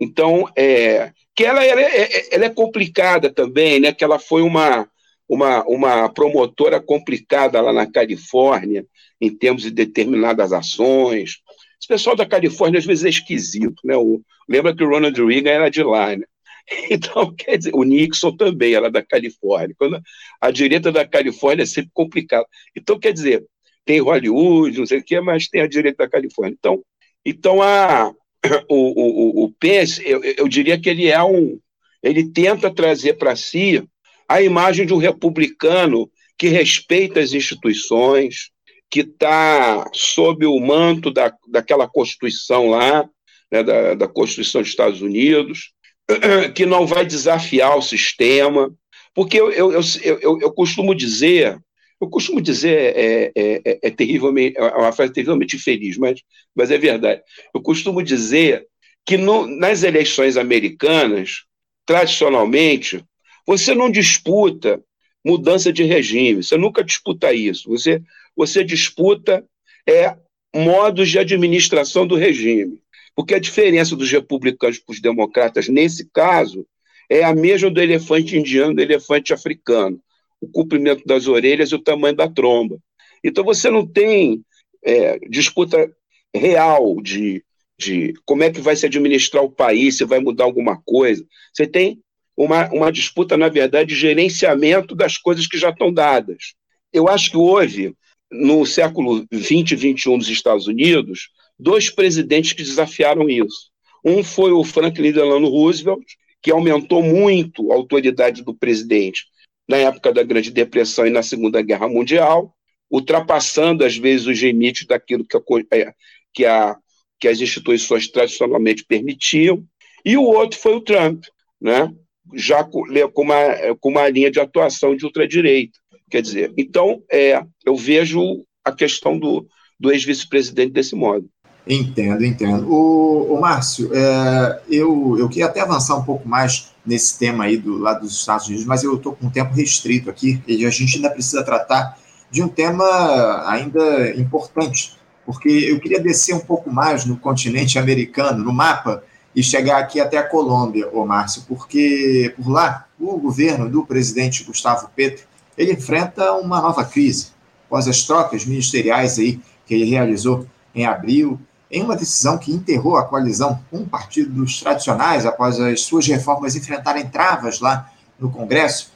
Então, 0.00 0.50
é, 0.56 1.12
que 1.36 1.44
ela, 1.44 1.62
ela, 1.62 1.82
é, 1.82 2.34
ela 2.34 2.46
é 2.46 2.50
complicada 2.50 3.30
também, 3.30 3.78
né? 3.78 3.92
Que 3.92 4.02
ela 4.02 4.18
foi 4.18 4.40
uma, 4.40 4.88
uma, 5.30 5.64
uma 5.64 6.08
promotora 6.08 6.80
complicada 6.80 7.60
lá 7.60 7.72
na 7.72 7.86
Califórnia, 7.86 8.84
em 9.20 9.30
termos 9.32 9.62
de 9.62 9.70
determinadas 9.70 10.52
ações. 10.52 11.38
Esse 11.80 11.86
pessoal 11.86 12.16
da 12.16 12.26
Califórnia 12.26 12.80
às 12.80 12.84
vezes 12.84 13.04
é 13.04 13.08
esquisito, 13.10 13.80
né? 13.84 13.96
O, 13.96 14.20
lembra 14.48 14.74
que 14.74 14.82
o 14.82 14.88
Ronald 14.88 15.16
Reagan 15.24 15.50
era 15.50 15.68
de 15.70 15.84
lá, 15.84 16.16
né? 16.16 16.26
Então, 16.90 17.32
quer 17.34 17.56
dizer, 17.56 17.70
o 17.74 17.84
Nixon 17.84 18.36
também 18.36 18.74
era 18.74 18.90
da 18.90 19.02
Califórnia. 19.02 19.74
Quando 19.78 20.00
a 20.40 20.50
direita 20.50 20.90
da 20.90 21.06
Califórnia 21.06 21.62
é 21.62 21.66
sempre 21.66 21.90
complicada. 21.94 22.46
Então, 22.76 22.98
quer 22.98 23.12
dizer, 23.12 23.44
tem 23.84 24.00
Hollywood, 24.00 24.78
não 24.78 24.86
sei 24.86 24.98
o 24.98 25.04
quê, 25.04 25.20
mas 25.20 25.48
tem 25.48 25.62
a 25.62 25.68
direita 25.68 26.04
da 26.04 26.10
Califórnia. 26.10 26.56
Então, 26.58 26.84
então 27.24 27.62
a, 27.62 28.12
o, 28.68 29.42
o, 29.42 29.44
o 29.44 29.52
Pence, 29.52 30.02
eu, 30.04 30.22
eu 30.22 30.48
diria 30.48 30.78
que 30.78 30.88
ele 30.88 31.06
é 31.06 31.22
um. 31.22 31.58
Ele 32.02 32.30
tenta 32.30 32.72
trazer 32.72 33.14
para 33.14 33.36
si 33.36 33.84
a 34.30 34.40
imagem 34.40 34.86
de 34.86 34.94
um 34.94 34.96
republicano 34.96 36.08
que 36.38 36.46
respeita 36.46 37.18
as 37.18 37.32
instituições, 37.32 38.50
que 38.88 39.00
está 39.00 39.90
sob 39.92 40.46
o 40.46 40.60
manto 40.60 41.10
da, 41.10 41.34
daquela 41.48 41.88
Constituição 41.88 42.70
lá, 42.70 43.08
né, 43.50 43.64
da, 43.64 43.94
da 43.94 44.06
Constituição 44.06 44.60
dos 44.60 44.70
Estados 44.70 45.02
Unidos, 45.02 45.72
que 46.54 46.64
não 46.64 46.86
vai 46.86 47.04
desafiar 47.04 47.76
o 47.76 47.82
sistema, 47.82 48.72
porque 49.12 49.40
eu, 49.40 49.50
eu, 49.50 49.72
eu, 49.72 50.38
eu, 50.40 50.52
costumo 50.52 50.94
dizer, 50.94 51.58
eu 52.00 52.08
costumo 52.08 52.40
dizer, 52.40 52.96
é, 52.96 53.32
é, 53.34 53.60
é, 53.64 53.78
é 53.82 53.90
terrivelmente, 53.90 54.56
é 54.56 54.62
uma 54.62 54.92
frase 54.92 55.12
terrivelmente 55.12 55.56
infeliz, 55.56 55.98
mas, 55.98 56.20
mas 56.54 56.70
é 56.70 56.78
verdade. 56.78 57.20
Eu 57.52 57.60
costumo 57.60 58.00
dizer 58.00 58.64
que 59.04 59.16
no, 59.16 59.48
nas 59.48 59.82
eleições 59.82 60.36
americanas, 60.36 61.42
tradicionalmente, 61.84 63.04
você 63.46 63.74
não 63.74 63.90
disputa 63.90 64.82
mudança 65.24 65.72
de 65.72 65.84
regime, 65.84 66.42
você 66.42 66.56
nunca 66.56 66.82
disputa 66.82 67.32
isso. 67.32 67.68
Você, 67.68 68.02
você 68.36 68.64
disputa 68.64 69.44
é, 69.88 70.16
modos 70.54 71.08
de 71.08 71.18
administração 71.18 72.06
do 72.06 72.16
regime. 72.16 72.80
Porque 73.14 73.34
a 73.34 73.40
diferença 73.40 73.96
dos 73.96 74.10
republicanos 74.10 74.78
para 74.78 74.92
os 74.92 75.00
democratas, 75.00 75.68
nesse 75.68 76.08
caso, 76.12 76.66
é 77.08 77.24
a 77.24 77.34
mesma 77.34 77.70
do 77.70 77.80
elefante 77.80 78.36
indiano 78.36 78.74
do 78.74 78.82
elefante 78.82 79.32
africano. 79.32 80.00
O 80.40 80.48
comprimento 80.48 81.04
das 81.04 81.26
orelhas 81.26 81.70
e 81.70 81.74
o 81.74 81.82
tamanho 81.82 82.16
da 82.16 82.28
tromba. 82.28 82.78
Então 83.22 83.44
você 83.44 83.68
não 83.70 83.86
tem 83.86 84.42
é, 84.82 85.18
disputa 85.28 85.92
real 86.34 87.00
de, 87.02 87.44
de 87.78 88.14
como 88.24 88.42
é 88.42 88.50
que 88.50 88.60
vai 88.60 88.74
se 88.76 88.86
administrar 88.86 89.44
o 89.44 89.50
país, 89.50 89.98
se 89.98 90.04
vai 90.04 90.20
mudar 90.20 90.44
alguma 90.44 90.80
coisa. 90.82 91.26
Você 91.52 91.66
tem 91.66 92.00
uma, 92.44 92.72
uma 92.72 92.90
disputa, 92.90 93.36
na 93.36 93.48
verdade, 93.48 93.90
de 93.90 94.00
gerenciamento 94.00 94.94
das 94.94 95.18
coisas 95.18 95.46
que 95.46 95.58
já 95.58 95.68
estão 95.68 95.92
dadas. 95.92 96.54
Eu 96.90 97.06
acho 97.06 97.30
que 97.30 97.36
houve, 97.36 97.94
no 98.32 98.64
século 98.64 99.26
20 99.30 99.72
e 99.72 99.76
21 99.76 100.16
dos 100.16 100.28
Estados 100.28 100.66
Unidos, 100.66 101.28
dois 101.58 101.90
presidentes 101.90 102.54
que 102.54 102.62
desafiaram 102.62 103.28
isso. 103.28 103.70
Um 104.02 104.24
foi 104.24 104.52
o 104.52 104.64
Franklin 104.64 105.12
Delano 105.12 105.48
Roosevelt, 105.50 106.02
que 106.40 106.50
aumentou 106.50 107.02
muito 107.02 107.70
a 107.70 107.74
autoridade 107.74 108.42
do 108.42 108.54
presidente 108.54 109.26
na 109.68 109.76
época 109.76 110.10
da 110.10 110.22
Grande 110.22 110.50
Depressão 110.50 111.06
e 111.06 111.10
na 111.10 111.22
Segunda 111.22 111.60
Guerra 111.60 111.88
Mundial, 111.88 112.56
ultrapassando, 112.90 113.84
às 113.84 113.98
vezes, 113.98 114.26
os 114.26 114.38
limites 114.38 114.86
daquilo 114.86 115.26
que 115.26 115.36
a, 115.36 115.40
é, 115.76 115.92
que, 116.32 116.46
a, 116.46 116.74
que 117.20 117.28
as 117.28 117.38
instituições 117.38 118.08
tradicionalmente 118.08 118.82
permitiam. 118.82 119.62
E 120.02 120.16
o 120.16 120.22
outro 120.22 120.58
foi 120.58 120.74
o 120.74 120.80
Trump, 120.80 121.22
né? 121.60 121.92
Já 122.34 122.64
com, 122.64 122.82
uma, 123.16 123.36
com 123.80 123.88
uma 123.90 124.08
linha 124.08 124.30
de 124.30 124.40
atuação 124.40 124.96
de 124.96 125.04
ultradireita. 125.04 125.78
Quer 126.10 126.22
dizer, 126.22 126.52
então, 126.56 127.02
é, 127.10 127.42
eu 127.64 127.76
vejo 127.76 128.44
a 128.64 128.72
questão 128.72 129.18
do, 129.18 129.46
do 129.78 129.92
ex-vice-presidente 129.92 130.72
desse 130.72 130.94
modo. 130.94 131.28
Entendo, 131.68 132.24
entendo. 132.24 132.68
O, 132.68 133.34
o 133.34 133.40
Márcio, 133.40 133.90
é, 133.94 134.60
eu, 134.68 135.16
eu 135.18 135.28
queria 135.28 135.46
até 135.46 135.60
avançar 135.60 135.96
um 135.96 136.04
pouco 136.04 136.28
mais 136.28 136.70
nesse 136.84 137.18
tema 137.18 137.44
aí 137.44 137.56
do 137.56 137.78
lado 137.78 138.00
dos 138.00 138.18
Estados 138.18 138.48
Unidos, 138.48 138.64
mas 138.64 138.82
eu 138.82 138.96
estou 138.96 139.14
com 139.14 139.26
um 139.26 139.30
tempo 139.30 139.54
restrito 139.54 140.10
aqui 140.10 140.42
e 140.48 140.64
a 140.64 140.70
gente 140.70 140.96
ainda 140.96 141.10
precisa 141.10 141.44
tratar 141.44 141.96
de 142.30 142.42
um 142.42 142.48
tema 142.48 143.44
ainda 143.46 144.10
importante, 144.16 144.96
porque 145.26 145.48
eu 145.48 145.78
queria 145.78 146.00
descer 146.00 146.34
um 146.34 146.40
pouco 146.40 146.70
mais 146.70 147.04
no 147.04 147.16
continente 147.16 147.78
americano, 147.78 148.42
no 148.42 148.52
mapa, 148.52 149.04
e 149.34 149.42
chegar 149.42 149.78
aqui 149.78 150.00
até 150.00 150.18
a 150.18 150.28
Colômbia, 150.28 150.88
ô 150.92 151.06
Márcio, 151.06 151.44
porque 151.46 152.34
por 152.36 152.48
lá 152.48 152.86
o 152.98 153.16
governo 153.16 153.68
do 153.68 153.84
presidente 153.84 154.44
Gustavo 154.44 154.90
Petro 154.94 155.24
ele 155.56 155.72
enfrenta 155.72 156.32
uma 156.32 156.60
nova 156.60 156.84
crise 156.84 157.28
após 157.66 157.86
as 157.86 158.02
trocas 158.02 158.44
ministeriais 158.44 159.18
aí 159.18 159.40
que 159.66 159.74
ele 159.74 159.84
realizou 159.84 160.46
em 160.74 160.84
abril 160.84 161.38
em 161.70 161.82
uma 161.82 161.96
decisão 161.96 162.36
que 162.36 162.52
enterrou 162.52 162.96
a 162.96 163.04
coalizão 163.04 163.60
um 163.72 163.84
partido 163.84 164.30
dos 164.30 164.60
tradicionais 164.60 165.24
após 165.24 165.60
as 165.60 165.82
suas 165.82 166.06
reformas 166.06 166.56
enfrentarem 166.56 167.06
travas 167.06 167.60
lá 167.60 167.88
no 168.18 168.30
Congresso. 168.30 168.92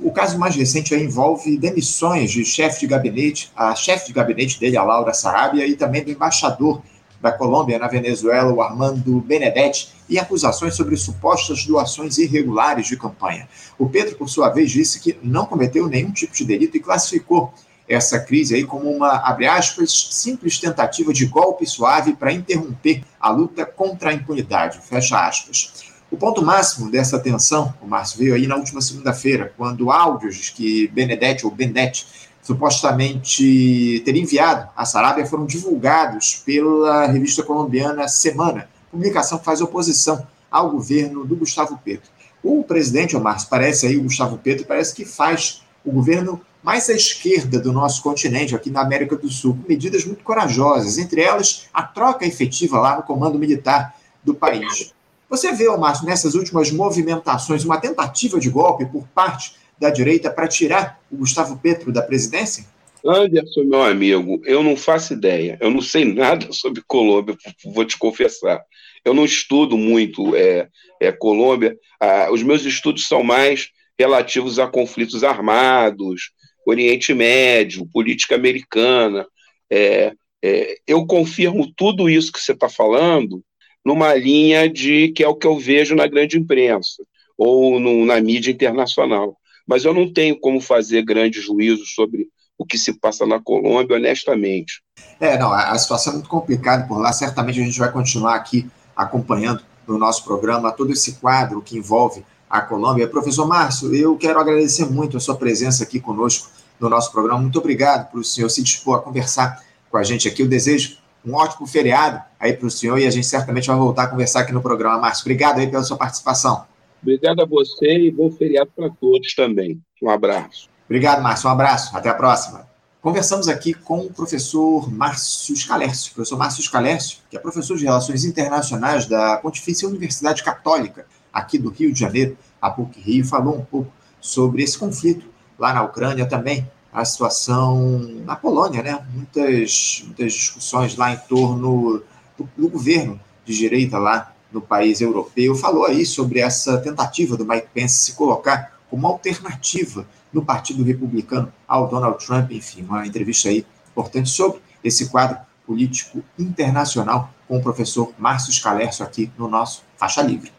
O 0.00 0.12
caso 0.12 0.38
mais 0.38 0.54
recente 0.54 0.94
envolve 0.94 1.58
demissões 1.58 2.30
de 2.30 2.44
chefe 2.44 2.80
de 2.80 2.86
gabinete, 2.86 3.50
a 3.56 3.74
chefe 3.74 4.06
de 4.06 4.12
gabinete 4.12 4.60
dele, 4.60 4.76
a 4.76 4.84
Laura 4.84 5.12
Sarabia, 5.12 5.66
e 5.66 5.74
também 5.74 6.04
do 6.04 6.12
embaixador 6.12 6.80
da 7.24 7.32
Colômbia 7.32 7.78
na 7.78 7.88
Venezuela, 7.88 8.52
o 8.52 8.60
Armando 8.60 9.18
Benedetti, 9.18 9.88
e 10.06 10.18
acusações 10.18 10.74
sobre 10.74 10.94
supostas 10.94 11.64
doações 11.64 12.18
irregulares 12.18 12.86
de 12.86 12.98
campanha. 12.98 13.48
O 13.78 13.88
Pedro, 13.88 14.14
por 14.16 14.28
sua 14.28 14.50
vez, 14.50 14.70
disse 14.70 15.00
que 15.00 15.18
não 15.22 15.46
cometeu 15.46 15.88
nenhum 15.88 16.12
tipo 16.12 16.34
de 16.34 16.44
delito 16.44 16.76
e 16.76 16.80
classificou 16.80 17.54
essa 17.88 18.20
crise 18.20 18.54
aí 18.54 18.64
como 18.64 18.90
uma, 18.90 19.16
abre 19.26 19.46
aspas, 19.46 20.08
simples 20.12 20.58
tentativa 20.58 21.14
de 21.14 21.24
golpe 21.24 21.66
suave 21.66 22.12
para 22.12 22.30
interromper 22.30 23.02
a 23.18 23.30
luta 23.30 23.64
contra 23.64 24.10
a 24.10 24.12
impunidade, 24.12 24.78
fecha 24.86 25.26
aspas. 25.26 25.82
O 26.10 26.18
ponto 26.18 26.44
máximo 26.44 26.90
dessa 26.90 27.18
tensão, 27.18 27.74
o 27.80 27.86
Márcio 27.86 28.18
veio 28.18 28.34
aí 28.34 28.46
na 28.46 28.56
última 28.56 28.82
segunda-feira, 28.82 29.54
quando 29.56 29.90
áudios 29.90 30.50
que 30.50 30.88
Benedetti 30.88 31.46
ou 31.46 31.50
Benedetti 31.50 32.06
supostamente 32.44 34.02
teria 34.04 34.22
enviado 34.22 34.68
à 34.76 34.84
Sarábia 34.84 35.26
foram 35.26 35.46
divulgados 35.46 36.42
pela 36.44 37.06
revista 37.06 37.42
colombiana 37.42 38.06
Semana, 38.06 38.68
publicação 38.90 39.38
que 39.38 39.44
faz 39.44 39.62
oposição 39.62 40.26
ao 40.50 40.70
governo 40.70 41.24
do 41.24 41.34
Gustavo 41.34 41.80
Petro. 41.82 42.10
O 42.42 42.62
presidente, 42.62 43.16
o 43.16 43.20
Márcio, 43.20 43.48
parece 43.48 43.86
aí, 43.86 43.96
o 43.96 44.02
Gustavo 44.02 44.36
Petro, 44.36 44.66
parece 44.66 44.94
que 44.94 45.06
faz 45.06 45.62
o 45.82 45.90
governo 45.90 46.38
mais 46.62 46.88
à 46.90 46.92
esquerda 46.92 47.58
do 47.58 47.72
nosso 47.72 48.02
continente, 48.02 48.54
aqui 48.54 48.70
na 48.70 48.82
América 48.82 49.16
do 49.16 49.30
Sul, 49.30 49.54
com 49.54 49.68
medidas 49.68 50.04
muito 50.04 50.22
corajosas, 50.22 50.98
entre 50.98 51.22
elas 51.22 51.66
a 51.72 51.82
troca 51.82 52.26
efetiva 52.26 52.78
lá 52.78 52.96
no 52.96 53.02
comando 53.02 53.38
militar 53.38 53.94
do 54.22 54.34
país. 54.34 54.92
Você 55.30 55.52
vê, 55.52 55.68
Márcio, 55.76 56.06
nessas 56.06 56.34
últimas 56.34 56.70
movimentações, 56.70 57.64
uma 57.64 57.78
tentativa 57.78 58.38
de 58.38 58.50
golpe 58.50 58.84
por 58.84 59.04
parte 59.14 59.56
da 59.84 59.90
direita 59.90 60.30
para 60.30 60.48
tirar 60.48 60.98
o 61.12 61.16
Gustavo 61.18 61.58
Petro 61.58 61.92
da 61.92 62.00
presidência? 62.00 62.64
Anderson, 63.06 63.64
meu 63.64 63.82
amigo, 63.82 64.40
eu 64.46 64.62
não 64.62 64.78
faço 64.78 65.12
ideia. 65.12 65.58
Eu 65.60 65.70
não 65.70 65.82
sei 65.82 66.06
nada 66.06 66.46
sobre 66.52 66.82
Colômbia, 66.86 67.36
vou 67.66 67.84
te 67.84 67.98
confessar. 67.98 68.62
Eu 69.04 69.12
não 69.12 69.26
estudo 69.26 69.76
muito 69.76 70.34
é, 70.34 70.68
é 70.98 71.12
Colômbia. 71.12 71.76
Ah, 72.00 72.28
os 72.32 72.42
meus 72.42 72.64
estudos 72.64 73.06
são 73.06 73.22
mais 73.22 73.68
relativos 73.98 74.58
a 74.58 74.66
conflitos 74.66 75.22
armados, 75.22 76.30
Oriente 76.66 77.12
Médio, 77.12 77.86
política 77.92 78.36
americana. 78.36 79.26
É, 79.70 80.14
é, 80.42 80.76
eu 80.86 81.06
confirmo 81.06 81.70
tudo 81.76 82.08
isso 82.08 82.32
que 82.32 82.40
você 82.40 82.52
está 82.52 82.70
falando 82.70 83.44
numa 83.84 84.14
linha 84.14 84.66
de 84.66 85.08
que 85.10 85.22
é 85.22 85.28
o 85.28 85.34
que 85.34 85.46
eu 85.46 85.58
vejo 85.58 85.94
na 85.94 86.06
grande 86.06 86.38
imprensa 86.38 87.04
ou 87.36 87.78
no, 87.78 88.06
na 88.06 88.18
mídia 88.18 88.50
internacional. 88.50 89.36
Mas 89.66 89.84
eu 89.84 89.94
não 89.94 90.12
tenho 90.12 90.38
como 90.38 90.60
fazer 90.60 91.02
grandes 91.02 91.44
juízos 91.44 91.94
sobre 91.94 92.28
o 92.56 92.64
que 92.64 92.78
se 92.78 92.92
passa 92.92 93.26
na 93.26 93.40
Colômbia, 93.40 93.96
honestamente. 93.96 94.82
É, 95.20 95.38
não, 95.38 95.52
a 95.52 95.76
situação 95.78 96.12
é 96.12 96.16
muito 96.16 96.28
complicada 96.28 96.86
por 96.86 96.98
lá. 96.98 97.12
Certamente 97.12 97.60
a 97.60 97.64
gente 97.64 97.78
vai 97.78 97.90
continuar 97.90 98.34
aqui 98.34 98.68
acompanhando 98.96 99.62
no 99.86 99.98
nosso 99.98 100.24
programa 100.24 100.72
todo 100.72 100.92
esse 100.92 101.14
quadro 101.14 101.60
que 101.60 101.76
envolve 101.76 102.24
a 102.48 102.60
Colômbia. 102.60 103.08
Professor 103.08 103.46
Márcio, 103.46 103.94
eu 103.94 104.16
quero 104.16 104.38
agradecer 104.38 104.84
muito 104.84 105.16
a 105.16 105.20
sua 105.20 105.36
presença 105.36 105.82
aqui 105.82 105.98
conosco 105.98 106.50
no 106.78 106.88
nosso 106.88 107.10
programa. 107.10 107.40
Muito 107.40 107.58
obrigado 107.58 108.10
por 108.10 108.20
o 108.20 108.24
senhor 108.24 108.48
se 108.48 108.62
dispor 108.62 108.98
a 108.98 109.02
conversar 109.02 109.62
com 109.90 109.96
a 109.96 110.02
gente 110.02 110.28
aqui. 110.28 110.42
Eu 110.42 110.48
desejo 110.48 110.98
um 111.24 111.34
ótimo 111.34 111.66
feriado 111.66 112.22
aí 112.38 112.52
para 112.52 112.66
o 112.66 112.70
senhor 112.70 112.98
e 112.98 113.06
a 113.06 113.10
gente 113.10 113.26
certamente 113.26 113.66
vai 113.66 113.76
voltar 113.76 114.04
a 114.04 114.06
conversar 114.08 114.40
aqui 114.40 114.52
no 114.52 114.60
programa. 114.62 114.98
Márcio, 114.98 115.22
obrigado 115.22 115.58
aí 115.58 115.66
pela 115.66 115.82
sua 115.82 115.96
participação. 115.96 116.64
Obrigado 117.04 117.42
a 117.42 117.44
você 117.44 117.98
e 117.98 118.10
bom 118.10 118.30
feriado 118.30 118.70
para 118.74 118.88
todos 118.88 119.34
também. 119.34 119.78
Um 120.02 120.08
abraço. 120.08 120.70
Obrigado, 120.86 121.22
Márcio. 121.22 121.50
Um 121.50 121.52
abraço. 121.52 121.94
Até 121.94 122.08
a 122.08 122.14
próxima. 122.14 122.66
Conversamos 123.02 123.46
aqui 123.46 123.74
com 123.74 123.98
o 123.98 124.10
professor 124.10 124.90
Márcio 124.90 125.54
Scalércio. 125.54 126.14
Professor 126.14 126.38
Márcio 126.38 126.62
Scalércio, 126.62 127.18
que 127.28 127.36
é 127.36 127.38
professor 127.40 127.76
de 127.76 127.84
Relações 127.84 128.24
Internacionais 128.24 129.04
da 129.04 129.36
Pontifícia 129.36 129.86
Universidade 129.86 130.42
Católica, 130.42 131.06
aqui 131.30 131.58
do 131.58 131.68
Rio 131.68 131.92
de 131.92 132.00
Janeiro, 132.00 132.38
a 132.58 132.70
PUC 132.70 132.98
Rio, 132.98 133.26
falou 133.26 133.58
um 133.58 133.64
pouco 133.66 133.92
sobre 134.18 134.62
esse 134.62 134.78
conflito 134.78 135.26
lá 135.58 135.74
na 135.74 135.82
Ucrânia 135.82 136.24
também, 136.24 136.66
a 136.90 137.04
situação 137.04 137.98
na 138.24 138.34
Polônia, 138.34 138.82
né? 138.82 139.06
Muitas, 139.12 140.02
muitas 140.06 140.32
discussões 140.32 140.96
lá 140.96 141.12
em 141.12 141.18
torno 141.28 142.02
do, 142.38 142.48
do 142.56 142.68
governo 142.70 143.20
de 143.44 143.54
direita 143.54 143.98
lá 143.98 144.33
no 144.54 144.62
país 144.62 145.00
europeu. 145.00 145.54
Falou 145.54 145.84
aí 145.84 146.06
sobre 146.06 146.40
essa 146.40 146.78
tentativa 146.78 147.36
do 147.36 147.44
Mike 147.44 147.68
Pence 147.74 147.96
se 147.96 148.12
colocar 148.14 148.78
como 148.88 149.06
alternativa 149.06 150.06
no 150.32 150.44
Partido 150.44 150.82
Republicano 150.84 151.52
ao 151.66 151.88
Donald 151.88 152.24
Trump, 152.24 152.50
enfim, 152.52 152.82
uma 152.82 153.06
entrevista 153.06 153.48
aí 153.48 153.66
importante 153.90 154.30
sobre 154.30 154.60
esse 154.82 155.08
quadro 155.08 155.38
político 155.66 156.22
internacional 156.38 157.32
com 157.48 157.58
o 157.58 157.62
professor 157.62 158.12
Márcio 158.18 158.52
Scalércio 158.52 159.04
aqui 159.04 159.30
no 159.36 159.48
nosso 159.48 159.82
Faixa 159.96 160.22
Livre. 160.22 160.52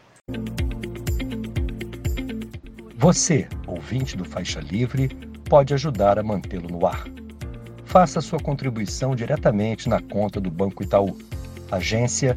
Você, 2.96 3.48
ouvinte 3.66 4.16
do 4.16 4.24
Faixa 4.24 4.60
Livre, 4.60 5.08
pode 5.48 5.72
ajudar 5.74 6.18
a 6.18 6.22
mantê-lo 6.22 6.68
no 6.68 6.86
ar. 6.86 7.04
Faça 7.84 8.20
sua 8.20 8.38
contribuição 8.40 9.14
diretamente 9.14 9.88
na 9.88 10.00
conta 10.00 10.40
do 10.40 10.50
Banco 10.50 10.82
Itaú, 10.82 11.16
agência 11.70 12.36